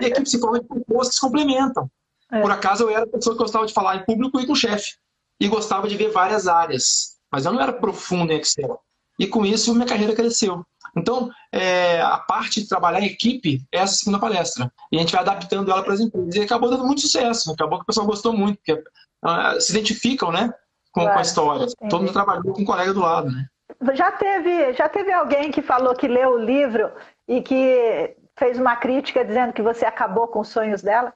e 0.00 0.04
a 0.06 0.08
equipe 0.08 0.28
se 0.28 0.40
forma 0.40 0.58
de 0.58 0.66
pessoas 0.66 1.08
que 1.08 1.14
se 1.14 1.20
complementam. 1.20 1.90
É. 2.32 2.40
Por 2.40 2.50
acaso 2.50 2.84
eu 2.84 2.90
era 2.90 3.02
a 3.02 3.06
pessoa 3.06 3.36
que 3.36 3.42
gostava 3.42 3.66
de 3.66 3.74
falar 3.74 3.96
em 3.96 4.04
público 4.06 4.40
e 4.40 4.46
com 4.46 4.54
o 4.54 4.56
chefe. 4.56 4.92
E 5.38 5.46
gostava 5.46 5.86
de 5.86 5.96
ver 5.96 6.10
várias 6.10 6.48
áreas. 6.48 7.18
Mas 7.30 7.44
eu 7.44 7.52
não 7.52 7.60
era 7.60 7.72
profundo 7.74 8.32
em 8.32 8.38
Excel. 8.38 8.80
E 9.18 9.26
com 9.26 9.44
isso 9.44 9.74
minha 9.74 9.86
carreira 9.86 10.14
cresceu. 10.14 10.64
Então, 10.96 11.30
é, 11.52 12.00
a 12.00 12.18
parte 12.18 12.62
de 12.62 12.68
trabalhar 12.68 13.00
em 13.00 13.06
equipe 13.06 13.62
é 13.70 13.80
essa 13.80 13.96
segunda 13.96 14.18
palestra. 14.18 14.72
E 14.90 14.96
a 14.96 15.00
gente 15.00 15.12
vai 15.12 15.20
adaptando 15.20 15.70
ela 15.70 15.82
para 15.82 15.92
as 15.92 16.00
empresas. 16.00 16.34
E 16.34 16.40
acabou 16.40 16.70
dando 16.70 16.86
muito 16.86 17.02
sucesso. 17.02 17.52
Acabou 17.52 17.78
que 17.78 17.82
o 17.82 17.86
pessoal 17.86 18.06
gostou 18.06 18.32
muito, 18.32 18.56
porque 18.56 18.72
uh, 18.72 19.60
se 19.60 19.72
identificam 19.72 20.32
né, 20.32 20.50
com, 20.94 21.00
claro, 21.00 21.12
com 21.12 21.18
a 21.18 21.22
história. 21.22 21.64
Entendi. 21.64 21.90
Todo 21.90 22.00
mundo 22.02 22.12
trabalhou 22.12 22.54
com 22.54 22.62
um 22.62 22.64
colega 22.64 22.94
do 22.94 23.00
lado. 23.00 23.30
Né? 23.30 23.46
Já 23.94 24.12
teve, 24.12 24.72
já 24.74 24.88
teve 24.88 25.12
alguém 25.12 25.50
que 25.50 25.60
falou 25.60 25.94
que 25.94 26.06
leu 26.06 26.34
o 26.34 26.38
livro 26.38 26.90
e 27.26 27.42
que 27.42 28.16
fez 28.38 28.58
uma 28.58 28.76
crítica 28.76 29.24
dizendo 29.24 29.52
que 29.52 29.62
você 29.62 29.84
acabou 29.84 30.28
com 30.28 30.40
os 30.40 30.48
sonhos 30.48 30.82
dela? 30.82 31.12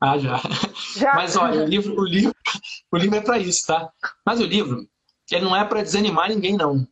Ah, 0.00 0.16
já. 0.16 0.40
já? 0.96 1.14
Mas 1.14 1.36
olha, 1.36 1.62
o 1.62 1.66
livro, 1.66 2.00
o 2.00 2.04
livro, 2.04 2.34
o 2.90 2.96
livro 2.96 3.16
é 3.16 3.20
para 3.20 3.38
isso, 3.38 3.66
tá? 3.66 3.90
Mas 4.24 4.40
o 4.40 4.44
livro, 4.44 4.88
ele 5.30 5.44
não 5.44 5.54
é 5.54 5.64
para 5.64 5.82
desanimar 5.82 6.30
ninguém, 6.30 6.56
não. 6.56 6.86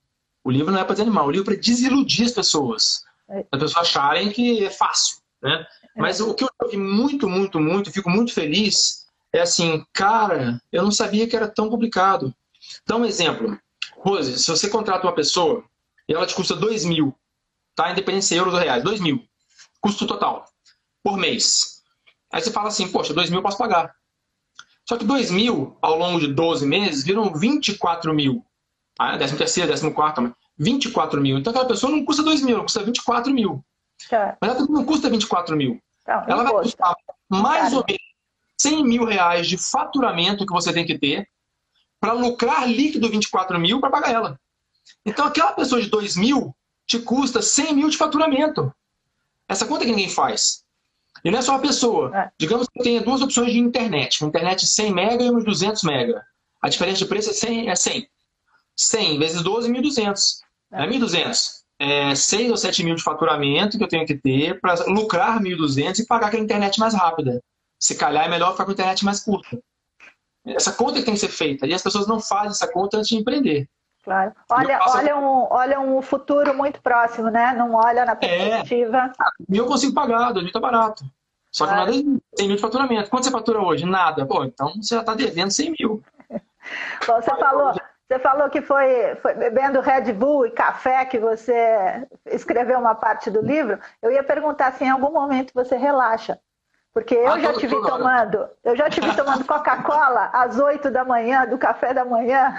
O 0.45 0.51
livro 0.51 0.71
não 0.71 0.81
é 0.81 0.85
para 0.85 0.95
desanimar, 0.95 1.25
o 1.25 1.31
livro 1.31 1.51
é 1.51 1.55
para 1.55 1.63
desiludir 1.63 2.27
as 2.27 2.33
pessoas. 2.33 3.03
É. 3.31 3.47
As 3.51 3.61
pessoas 3.61 3.77
acharem 3.77 4.31
que 4.31 4.65
é 4.65 4.71
fácil, 4.71 5.19
né? 5.43 5.67
É. 5.97 6.01
Mas 6.01 6.21
o 6.21 6.35
que 6.35 6.45
eu 6.45 6.51
ouvi 6.63 6.77
muito, 6.77 7.29
muito, 7.29 7.59
muito, 7.59 7.93
fico 7.93 8.11
muito 8.11 8.35
feliz, 8.35 9.06
é 9.37 9.43
assim, 9.43 9.85
cara, 9.93 10.61
eu 10.73 10.83
não 10.83 10.91
sabia 10.91 11.29
que 11.29 11.37
era 11.37 11.49
tão 11.49 11.69
complicado. 11.69 12.35
Dá 12.87 12.97
um 12.97 13.05
exemplo. 13.05 13.59
Rose, 13.99 14.39
se 14.39 14.51
você 14.51 14.69
contrata 14.69 15.07
uma 15.07 15.15
pessoa 15.15 15.65
e 16.09 16.15
ela 16.15 16.27
te 16.27 16.35
custa 16.35 16.55
2 16.55 16.85
mil, 16.85 17.15
tá? 17.75 17.91
Independente 17.91 18.25
se 18.25 18.35
euros 18.35 18.55
ou 18.55 18.61
reais, 18.61 18.83
2 18.83 19.01
mil. 19.01 19.25
Custo 19.81 20.07
total, 20.07 20.45
por 21.03 21.17
mês. 21.17 21.83
Aí 22.33 22.41
você 22.41 22.51
fala 22.51 22.69
assim, 22.69 22.91
poxa, 22.91 23.15
2 23.15 23.31
mil 23.31 23.39
eu 23.39 23.43
posso 23.43 23.59
pagar. 23.59 23.95
Só 24.89 24.97
que 24.97 25.05
2 25.05 25.31
mil, 25.31 25.77
ao 25.83 25.99
longo 25.99 26.21
de 26.21 26.33
12 26.33 26.67
meses, 26.67 27.05
viram 27.05 27.35
24 27.35 28.15
mil. 28.15 28.45
Ah, 28.99 29.17
décimo 29.17 29.39
terceiro, 29.39 29.71
décimo 29.71 29.93
quarto, 29.93 30.35
24 30.59 31.21
mil. 31.21 31.39
Então 31.39 31.51
aquela 31.51 31.67
pessoa 31.67 31.91
não 31.91 32.05
custa 32.05 32.23
2 32.23 32.43
mil, 32.43 32.63
custa 32.63 32.83
24 32.83 33.33
mil. 33.33 33.65
Tá. 34.09 34.37
Mas 34.41 34.51
ela 34.51 34.67
não 34.69 34.85
custa 34.85 35.11
24 35.11 35.57
mil. 35.57 35.81
Não, 36.07 36.25
ela 36.29 36.45
vai 36.45 36.53
custar 36.53 36.95
mais 37.29 37.73
ou 37.73 37.85
menos 37.87 38.16
100 38.61 38.85
mil 38.85 39.05
reais 39.05 39.47
de 39.47 39.59
faturamento 39.59 40.47
que 40.47 40.53
você 40.53 40.73
tem 40.73 40.87
que 40.87 40.99
ter 40.99 41.29
para 42.01 42.13
lucrar 42.13 42.69
líquido 42.69 43.11
24 43.11 43.59
mil 43.59 43.81
para 43.81 43.91
pagar 43.91 44.13
ela. 44.13 44.41
Então 45.05 45.27
aquela 45.27 45.53
pessoa 45.53 45.81
de 45.81 45.89
2 45.89 46.17
mil 46.17 46.55
te 46.87 46.99
custa 46.99 47.43
100 47.43 47.75
mil 47.75 47.89
de 47.89 47.97
faturamento. 47.97 48.73
Essa 49.49 49.67
conta 49.67 49.85
que 49.85 49.91
ninguém 49.91 50.09
faz. 50.09 50.65
E 51.25 51.31
não 51.31 51.39
é 51.39 51.43
só 51.43 51.53
uma 51.53 51.61
pessoa. 51.61 52.17
É. 52.17 52.31
Digamos 52.39 52.69
que 52.69 52.83
tenha 52.83 53.01
duas 53.01 53.23
opções 53.23 53.53
de 53.53 53.59
internet. 53.59 54.23
Uma 54.23 54.29
internet 54.29 54.67
100 54.67 54.93
mega 54.93 55.25
e 55.25 55.31
uma 55.31 55.43
200 55.43 55.83
mega. 55.83 56.25
A 56.63 56.69
diferença 56.69 56.99
de 56.99 57.07
preço 57.07 57.31
é 57.31 57.33
100. 57.33 57.71
É 57.71 57.75
100. 57.75 58.09
100 58.77 59.19
vezes 59.19 59.43
12, 59.43 59.71
1.200. 59.73 60.21
É 60.73 60.87
1.200. 60.87 61.57
É 61.79 62.15
6 62.15 62.51
ou 62.51 62.57
7 62.57 62.85
mil 62.85 62.95
de 62.95 63.03
faturamento 63.03 63.77
que 63.77 63.85
eu 63.85 63.89
tenho 63.89 64.07
que 64.07 64.17
ter 64.17 64.61
para 64.61 64.85
lucrar 64.87 65.41
1.200 65.41 66.01
e 66.01 66.07
pagar 66.07 66.29
aquela 66.29 66.43
internet 66.43 66.79
mais 66.79 66.95
rápida. 66.95 67.43
Se 67.79 67.97
calhar 67.97 68.25
é 68.25 68.29
melhor 68.29 68.53
ficar 68.53 68.65
com 68.65 68.71
a 68.71 68.75
internet 68.75 69.05
mais 69.05 69.21
curta. 69.23 69.59
Essa 70.47 70.73
conta 70.73 70.99
que 70.99 71.05
tem 71.05 71.15
que 71.15 71.21
ser 71.21 71.29
feita. 71.29 71.67
E 71.67 71.75
as 71.75 71.83
pessoas 71.83 72.07
não 72.07 72.21
fazem 72.21 72.51
essa 72.51 72.71
conta 72.71 72.99
antes 72.99 73.09
de 73.09 73.17
empreender. 73.17 73.69
Claro. 74.05 74.33
Olha, 74.49 74.79
faço... 74.79 74.99
olha, 74.99 75.17
um, 75.17 75.47
olha 75.51 75.81
um 75.81 76.01
futuro 76.01 76.55
muito 76.55 76.81
próximo, 76.81 77.29
né? 77.29 77.53
Não 77.53 77.75
olha 77.75 78.05
na 78.05 78.13
é. 78.13 78.15
perspectiva. 78.15 79.13
É. 79.51 79.59
eu 79.59 79.67
consigo 79.67 79.93
pagar, 79.93 80.33
2 80.33 80.45
mil 80.45 80.53
tá 80.53 80.61
barato. 80.61 81.05
Só 81.51 81.67
que 81.67 81.73
claro. 81.73 81.91
nada 81.91 81.99
é 81.99 82.39
100 82.39 82.47
mil 82.47 82.57
de 82.57 82.63
faturamento. 82.63 83.11
Quanto 83.11 83.25
você 83.25 83.31
fatura 83.31 83.61
hoje? 83.61 83.85
Nada. 83.85 84.25
Pô, 84.25 84.45
então 84.45 84.75
você 84.75 84.95
já 84.95 85.01
está 85.01 85.15
devendo 85.15 85.51
100 85.51 85.75
mil. 85.79 86.03
Bom, 87.07 87.21
você 87.21 87.31
falou, 87.37 87.75
você 88.09 88.19
falou 88.21 88.49
que 88.49 88.63
foi, 88.63 89.17
foi, 89.17 89.35
bebendo 89.35 89.81
Red 89.81 90.13
Bull 90.13 90.47
e 90.47 90.51
café 90.53 91.05
que 91.05 91.19
você 91.19 92.07
escreveu 92.27 92.79
uma 92.79 92.95
parte 92.95 93.29
do 93.29 93.41
livro. 93.41 93.81
Eu 94.01 94.13
ia 94.13 94.23
perguntar 94.23 94.73
se 94.75 94.85
em 94.85 94.91
algum 94.91 95.11
momento 95.11 95.53
você 95.53 95.77
relaxa. 95.77 96.39
Porque 96.97 97.15
eu 97.15 97.31
ah, 97.31 97.39
já 97.39 97.53
te 97.53 97.67
vi 97.67 97.79
tomando, 97.83 98.49
eu 98.65 98.75
já 98.75 98.89
te 98.89 99.03
vi 99.03 99.13
tomando 99.15 99.45
Coca-Cola 99.45 100.31
às 100.33 100.59
8 100.59 100.91
da 100.91 101.05
manhã, 101.05 101.47
do 101.47 101.59
café 101.59 101.93
da 101.93 102.07
manhã. 102.07 102.59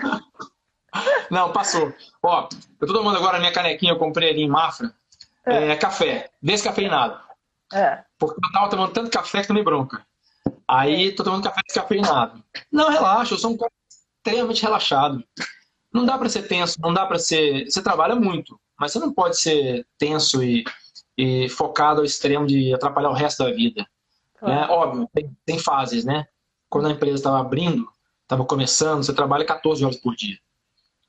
Não, 1.32 1.52
passou. 1.52 1.92
Ó, 2.22 2.48
eu 2.80 2.88
tô 2.88 2.94
tomando 2.94 3.18
agora 3.18 3.38
a 3.38 3.40
minha 3.40 3.52
canequinha, 3.52 3.94
eu 3.94 3.98
comprei 3.98 4.30
ali 4.30 4.44
em 4.44 4.48
Mafra. 4.48 4.94
É, 5.44 5.70
é 5.70 5.76
café, 5.76 6.30
descafeinado. 6.40 7.20
É. 7.74 8.04
Porque 8.20 8.40
eu 8.46 8.52
tava 8.52 8.70
tomando 8.70 8.94
tanto 8.94 9.10
café 9.10 9.42
que 9.42 9.48
tomei 9.48 9.64
bronca. 9.64 10.06
Aí 10.68 11.16
tô 11.16 11.24
tomando 11.24 11.44
café 11.44 11.62
descafeinado. 11.66 12.44
Não, 12.72 12.92
relaxa, 12.92 13.34
eu 13.34 13.40
sou 13.40 13.54
um 13.54 13.58
cara 13.58 13.72
extremamente 14.24 14.62
relaxado. 14.62 15.24
Não 15.92 16.06
dá 16.06 16.16
para 16.16 16.30
ser 16.30 16.44
tenso, 16.44 16.80
não 16.80 16.94
dá 16.94 17.08
para 17.08 17.18
ser. 17.18 17.66
Você 17.66 17.82
trabalha 17.82 18.14
muito, 18.14 18.60
mas 18.80 18.92
você 18.92 19.00
não 19.00 19.12
pode 19.12 19.40
ser 19.40 19.84
tenso 19.98 20.44
e, 20.44 20.64
e 21.18 21.50
focado 21.50 22.02
ao 22.02 22.06
extremo 22.06 22.46
de 22.46 22.72
atrapalhar 22.72 23.10
o 23.10 23.14
resto 23.14 23.44
da 23.44 23.52
vida. 23.52 23.84
Claro. 24.38 24.56
Né? 24.56 24.68
Óbvio, 24.68 25.10
tem, 25.14 25.38
tem, 25.46 25.60
fases, 25.60 26.06
né? 26.06 26.26
Quando 26.70 26.88
a 26.88 26.92
empresa 26.92 27.16
estava 27.16 27.40
abrindo, 27.40 27.88
estava 28.24 28.46
começando, 28.46 29.04
você 29.04 29.14
trabalha 29.14 29.46
14 29.46 29.84
horas 29.84 29.98
por 29.98 30.16
dia. 30.16 30.38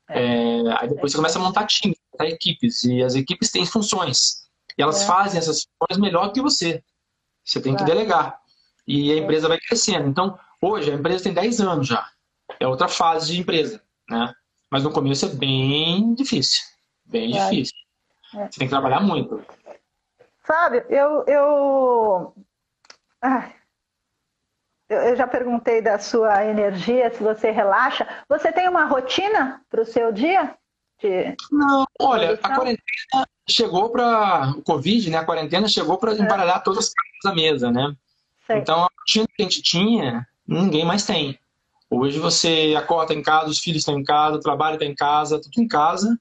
É. 0.09 0.23
É, 0.23 0.77
aí 0.79 0.89
depois 0.89 1.11
você 1.11 1.17
começa 1.17 1.37
a 1.37 1.41
montar 1.41 1.65
times, 1.67 1.97
montar 2.11 2.29
equipes, 2.29 2.83
e 2.83 3.03
as 3.03 3.15
equipes 3.15 3.51
têm 3.51 3.65
funções. 3.65 4.47
E 4.77 4.81
elas 4.81 5.03
é. 5.03 5.05
fazem 5.05 5.37
essas 5.37 5.67
funções 5.77 6.01
melhor 6.01 6.31
que 6.31 6.41
você. 6.41 6.83
Você 7.43 7.61
tem 7.61 7.73
claro. 7.73 7.85
que 7.85 7.91
delegar. 7.91 8.39
E 8.87 9.11
a 9.11 9.17
empresa 9.17 9.47
vai 9.47 9.59
crescendo. 9.59 10.07
Então, 10.07 10.37
hoje, 10.61 10.91
a 10.91 10.95
empresa 10.95 11.23
tem 11.23 11.33
10 11.33 11.61
anos 11.61 11.87
já 11.87 12.09
é 12.59 12.67
outra 12.67 12.87
fase 12.87 13.33
de 13.33 13.41
empresa, 13.41 13.81
né? 14.09 14.33
Mas 14.71 14.83
no 14.83 14.91
começo 14.91 15.25
é 15.25 15.29
bem 15.29 16.13
difícil, 16.13 16.61
bem 17.05 17.37
é. 17.37 17.43
difícil. 17.43 17.75
É. 18.35 18.47
Você 18.47 18.59
tem 18.59 18.67
que 18.67 18.73
trabalhar 18.73 19.01
muito. 19.01 19.43
Fábio, 20.43 20.83
eu, 20.89 21.25
eu... 21.25 22.35
Eu 24.89 25.15
já 25.15 25.27
perguntei 25.27 25.81
da 25.81 25.99
sua 25.99 26.43
energia, 26.45 27.13
se 27.13 27.21
você 27.21 27.51
relaxa. 27.51 28.07
Você 28.27 28.51
tem 28.51 28.67
uma 28.67 28.85
rotina 28.85 29.61
para 29.69 29.81
o 29.81 29.85
seu 29.85 30.11
dia? 30.11 30.55
De... 30.99 31.35
Não, 31.51 31.85
olha, 32.01 32.33
a 32.41 32.55
quarentena 32.55 33.27
chegou 33.47 33.89
para 33.91 34.53
o 34.57 34.63
Covid, 34.63 35.09
né? 35.11 35.17
A 35.17 35.25
quarentena 35.25 35.67
chegou 35.67 35.97
para 35.97 36.13
é. 36.13 36.15
embaralhar 36.15 36.63
todas 36.63 36.85
as 36.85 36.93
cartas 36.93 37.19
da 37.23 37.35
mesa, 37.35 37.71
né? 37.71 37.95
Sei. 38.47 38.57
Então 38.57 38.83
a 38.83 38.89
rotina 38.99 39.27
que 39.27 39.43
a 39.43 39.45
gente 39.45 39.61
tinha, 39.61 40.27
ninguém 40.47 40.83
mais 40.83 41.05
tem. 41.05 41.39
Hoje 41.87 42.19
você 42.19 42.75
acorda 42.77 43.13
em 43.13 43.21
casa, 43.21 43.49
os 43.49 43.59
filhos 43.59 43.81
estão 43.81 43.97
em 43.97 44.03
casa, 44.03 44.37
o 44.37 44.41
trabalho 44.41 44.75
está 44.75 44.85
em 44.85 44.95
casa, 44.95 45.39
tudo 45.39 45.61
em 45.61 45.67
casa. 45.67 46.17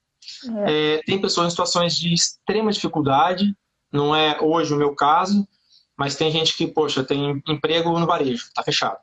É. 0.66 0.96
É, 0.96 1.02
tem 1.04 1.20
pessoas 1.20 1.46
em 1.46 1.50
situações 1.50 1.96
de 1.96 2.12
extrema 2.12 2.70
dificuldade, 2.70 3.54
não 3.90 4.14
é 4.14 4.38
hoje 4.40 4.74
o 4.74 4.76
meu 4.76 4.94
caso, 4.94 5.46
mas 5.98 6.14
tem 6.14 6.30
gente 6.30 6.56
que, 6.56 6.68
poxa, 6.68 7.02
tem 7.02 7.42
emprego 7.48 7.98
no 7.98 8.06
varejo, 8.06 8.44
está 8.44 8.62
fechado. 8.62 8.98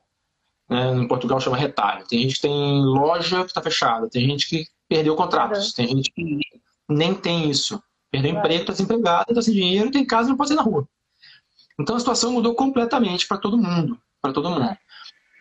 Né? 0.69 0.95
Em 0.95 1.08
Portugal 1.08 1.41
chama 1.41 1.58
retalho. 1.58 2.08
Tem 2.08 2.21
gente 2.21 2.36
que 2.36 2.41
tem 2.41 2.81
loja 2.84 3.41
que 3.41 3.51
está 3.51 3.62
fechada, 3.62 4.10
tem 4.10 4.25
gente 4.25 4.47
que 4.47 4.65
perdeu 4.88 5.15
contratos, 5.15 5.73
tem 5.73 5.88
gente 5.89 6.12
que 6.12 6.39
nem 6.88 7.13
tem 7.13 7.49
isso. 7.49 7.84
Perdeu 8.10 8.34
é. 8.34 8.39
emprego, 8.39 8.62
está 8.62 8.71
desempregado, 8.71 9.25
está 9.29 9.41
sem 9.41 9.53
dinheiro, 9.53 9.91
tem 9.91 10.05
casa 10.05 10.29
não 10.29 10.38
pode 10.38 10.49
sair 10.49 10.58
na 10.58 10.63
rua. 10.63 10.88
Então 11.77 11.97
a 11.97 11.99
situação 11.99 12.31
mudou 12.31 12.55
completamente 12.55 13.27
para 13.27 13.38
todo 13.38 13.58
mundo, 13.58 13.99
para 14.21 14.31
todo 14.31 14.49
mundo. 14.49 14.77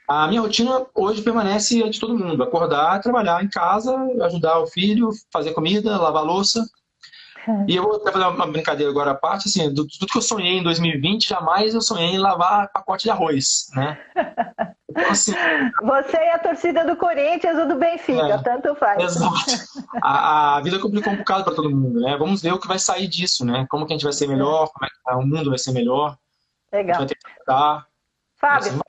A 0.08 0.26
minha 0.26 0.40
rotina 0.40 0.84
hoje 0.94 1.22
permanece 1.22 1.82
a 1.84 1.88
de 1.88 2.00
todo 2.00 2.18
mundo: 2.18 2.42
acordar, 2.42 3.00
trabalhar 3.00 3.42
em 3.44 3.48
casa, 3.48 3.96
ajudar 4.22 4.58
o 4.58 4.66
filho, 4.66 5.10
fazer 5.32 5.52
comida, 5.52 5.96
lavar 5.96 6.24
louça. 6.24 6.68
E 7.68 7.76
eu 7.76 7.82
vou 7.82 7.96
até 7.96 8.12
fazer 8.12 8.24
uma 8.26 8.46
brincadeira 8.46 8.90
agora 8.90 9.12
à 9.12 9.14
parte, 9.14 9.48
assim, 9.48 9.72
do, 9.72 9.86
tudo 9.86 10.06
que 10.06 10.18
eu 10.18 10.22
sonhei 10.22 10.58
em 10.58 10.62
2020, 10.62 11.28
jamais 11.28 11.74
eu 11.74 11.80
sonhei 11.80 12.10
em 12.10 12.18
lavar 12.18 12.70
pacote 12.72 13.04
de 13.04 13.10
arroz, 13.10 13.66
né? 13.74 13.98
Então, 14.90 15.10
assim, 15.10 15.32
Você 15.82 16.16
é 16.16 16.34
a 16.34 16.38
torcida 16.38 16.84
do 16.84 16.96
Corinthians 16.96 17.58
ou 17.58 17.68
do 17.68 17.76
Benfica, 17.76 18.34
é, 18.34 18.42
tanto 18.42 18.74
faz. 18.76 19.02
Exato. 19.02 19.90
A, 20.02 20.56
a, 20.56 20.60
vida 20.60 20.78
complicou 20.78 21.12
um 21.12 21.16
bocado 21.16 21.44
para 21.44 21.54
todo 21.54 21.70
mundo, 21.70 22.00
né? 22.00 22.16
Vamos 22.16 22.42
ver 22.42 22.52
o 22.52 22.58
que 22.58 22.68
vai 22.68 22.78
sair 22.78 23.06
disso, 23.06 23.44
né? 23.44 23.66
Como 23.68 23.86
que 23.86 23.92
a 23.92 23.96
gente 23.96 24.04
vai 24.04 24.12
ser 24.12 24.28
melhor, 24.28 24.70
como 24.72 24.86
é 24.86 24.88
que 24.88 25.14
o 25.14 25.26
mundo 25.26 25.50
vai 25.50 25.58
ser 25.58 25.72
melhor. 25.72 26.16
Legal. 26.72 26.98
vai 26.98 27.06
ter 27.06 27.14
que 27.14 27.44
Fábio, 28.36 28.80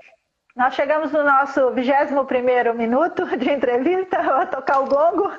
nós 0.55 0.73
chegamos 0.73 1.11
no 1.11 1.23
nosso 1.23 1.71
21 1.71 2.73
minuto 2.73 3.25
de 3.37 3.51
entrevista, 3.51 4.23
vou 4.23 4.47
tocar 4.47 4.79
o 4.79 4.85
gongo. 4.85 5.29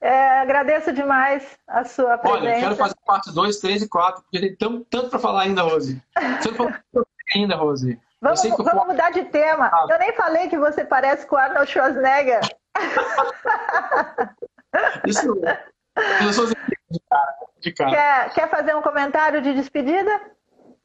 É, 0.00 0.40
agradeço 0.40 0.92
demais 0.92 1.44
a 1.66 1.84
sua 1.84 2.18
presença. 2.18 2.44
Olha, 2.44 2.60
quero 2.60 2.76
fazer 2.76 2.94
parte 3.04 3.32
2, 3.32 3.58
3 3.58 3.82
e 3.82 3.88
4, 3.88 4.22
porque 4.22 4.40
tem 4.40 4.54
tão, 4.54 4.84
tanto 4.84 5.10
para 5.10 5.18
falar 5.18 5.42
ainda, 5.42 5.62
Rose. 5.62 6.00
Você 6.40 6.50
não 6.50 6.56
falou 6.56 6.72
ainda, 7.34 7.56
Rose. 7.56 8.00
Vamos, 8.20 8.42
vamos 8.42 8.86
mudar 8.86 9.10
de 9.10 9.24
tema. 9.24 9.70
Ah. 9.72 9.86
Eu 9.90 9.98
nem 9.98 10.12
falei 10.12 10.48
que 10.48 10.58
você 10.58 10.84
parece 10.84 11.26
com 11.26 11.36
Arnold 11.36 11.70
Schwarzenegger. 11.70 12.40
Isso 15.06 15.26
eu 16.22 16.32
sou 16.32 16.46
de 16.46 16.54
cara. 17.08 17.34
De 17.60 17.72
cara. 17.72 17.90
Quer, 17.90 18.34
quer 18.34 18.50
fazer 18.50 18.74
um 18.74 18.82
comentário 18.82 19.40
de 19.40 19.54
despedida? 19.54 20.20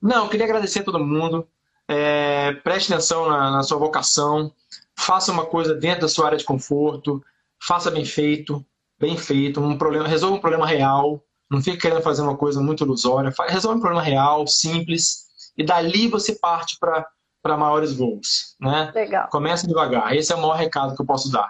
Não, 0.02 0.30
queria 0.30 0.46
agradecer 0.46 0.80
a 0.80 0.84
todo 0.84 1.00
mundo. 1.00 1.48
É, 1.88 2.54
preste 2.64 2.94
atenção 2.94 3.30
na, 3.30 3.52
na, 3.52 3.64
sua 3.64 3.78
vocação. 3.78 4.52
Faça 4.98 5.32
uma 5.32 5.46
coisa 5.46 5.76
dentro 5.76 6.02
da 6.02 6.08
sua 6.08 6.28
área 6.28 6.38
de 6.38 6.46
conforto. 6.46 7.24
Faça 7.62 7.92
bem 7.92 8.06
feito, 8.06 8.66
bem 9.00 9.18
feito. 9.18 9.62
Um 9.62 9.78
problema, 9.78 10.08
resolva 10.08 10.36
um 10.36 10.42
problema 10.42 10.66
real. 10.66 11.24
Não 11.50 11.62
fique 11.62 11.78
querendo 11.78 12.02
fazer 12.02 12.22
uma 12.22 12.38
coisa 12.38 12.62
muito 12.62 12.84
ilusória. 12.84 13.34
Resolva 13.48 13.78
um 13.78 13.82
problema 13.82 14.04
real, 14.04 14.48
simples. 14.48 15.26
E 15.58 15.64
dali 15.64 16.08
você 16.08 16.36
parte 16.36 16.78
para 16.80 17.58
maiores 17.58 17.94
voos. 17.94 18.56
Né? 18.60 18.92
Legal. 18.96 19.28
Comece 19.30 19.68
devagar. 19.68 20.16
Esse 20.16 20.32
é 20.32 20.36
o 20.36 20.42
maior 20.42 20.56
recado 20.56 20.96
que 20.96 21.02
eu 21.02 21.06
posso 21.06 21.32
dar. 21.32 21.50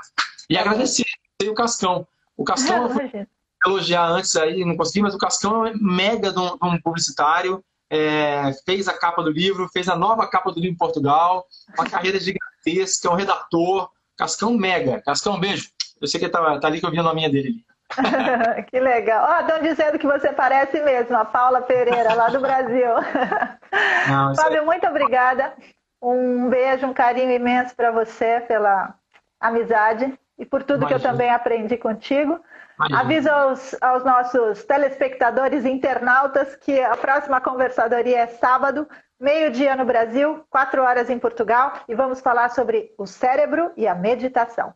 E 0.49 0.57
agradecer 0.57 1.05
o 1.43 1.53
Cascão. 1.53 2.07
O 2.35 2.43
Cascão, 2.43 2.89
eu 2.89 3.27
elogiar 3.65 4.07
antes 4.07 4.35
aí, 4.35 4.65
não 4.65 4.75
consegui, 4.75 5.01
mas 5.01 5.13
o 5.13 5.19
Cascão 5.19 5.65
é 5.65 5.73
mega 5.75 6.33
de 6.33 6.39
um, 6.39 6.57
de 6.57 6.65
um 6.65 6.81
publicitário 6.81 7.63
é, 7.91 8.53
fez 8.65 8.87
a 8.87 8.93
capa 8.93 9.21
do 9.21 9.29
livro, 9.29 9.67
fez 9.67 9.89
a 9.89 9.97
nova 9.97 10.25
capa 10.25 10.49
do 10.49 10.61
livro 10.61 10.73
em 10.73 10.77
Portugal, 10.77 11.45
uma 11.77 11.89
carreira 11.89 12.17
gigantesca, 12.17 13.09
é 13.09 13.11
um 13.11 13.15
redator, 13.15 13.89
Cascão 14.17 14.53
mega. 14.57 15.01
Cascão, 15.01 15.37
beijo. 15.37 15.69
Eu 16.01 16.07
sei 16.07 16.19
que 16.19 16.27
tá, 16.27 16.59
tá 16.59 16.67
ali 16.67 16.79
que 16.79 16.85
eu 16.85 16.91
vi 16.91 16.99
a 16.99 17.03
nominha 17.03 17.29
dele. 17.29 17.63
que 18.69 18.79
legal. 18.79 19.41
Estão 19.41 19.57
oh, 19.57 19.61
dizendo 19.61 19.99
que 19.99 20.07
você 20.07 20.31
parece 20.31 20.81
mesmo, 20.81 21.15
a 21.15 21.25
Paula 21.25 21.61
Pereira, 21.61 22.13
lá 22.13 22.29
do 22.29 22.39
Brasil. 22.39 22.89
Não, 24.09 24.35
Fábio, 24.35 24.59
é... 24.59 24.65
muito 24.65 24.87
obrigada. 24.87 25.53
Um 26.01 26.49
beijo, 26.49 26.87
um 26.87 26.93
carinho 26.93 27.31
imenso 27.31 27.75
para 27.75 27.91
você 27.91 28.43
pela 28.47 28.95
amizade 29.39 30.17
e 30.39 30.45
por 30.45 30.63
tudo 30.63 30.81
Imagina. 30.81 30.99
que 30.99 31.05
eu 31.05 31.11
também 31.11 31.29
aprendi 31.29 31.77
contigo. 31.77 32.39
Aviso 32.79 33.29
aos, 33.29 33.75
aos, 33.79 34.03
nossos 34.03 34.63
telespectadores 34.63 35.65
internautas 35.65 36.55
que 36.55 36.81
a 36.81 36.97
próxima 36.97 37.39
conversadoria 37.39 38.21
é 38.21 38.27
sábado, 38.27 38.87
meio-dia 39.19 39.75
no 39.75 39.85
Brasil, 39.85 40.43
quatro 40.49 40.81
horas 40.81 41.07
em 41.07 41.19
Portugal, 41.19 41.73
e 41.87 41.93
vamos 41.93 42.21
falar 42.21 42.49
sobre 42.49 42.91
o 42.97 43.05
cérebro 43.05 43.71
e 43.77 43.87
a 43.87 43.93
meditação. 43.93 44.73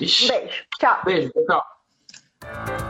Ixi. 0.00 0.28
Beijo. 0.28 0.64
Tchau. 0.78 0.98
Beijo. 1.04 1.30
Tchau. 1.46 2.85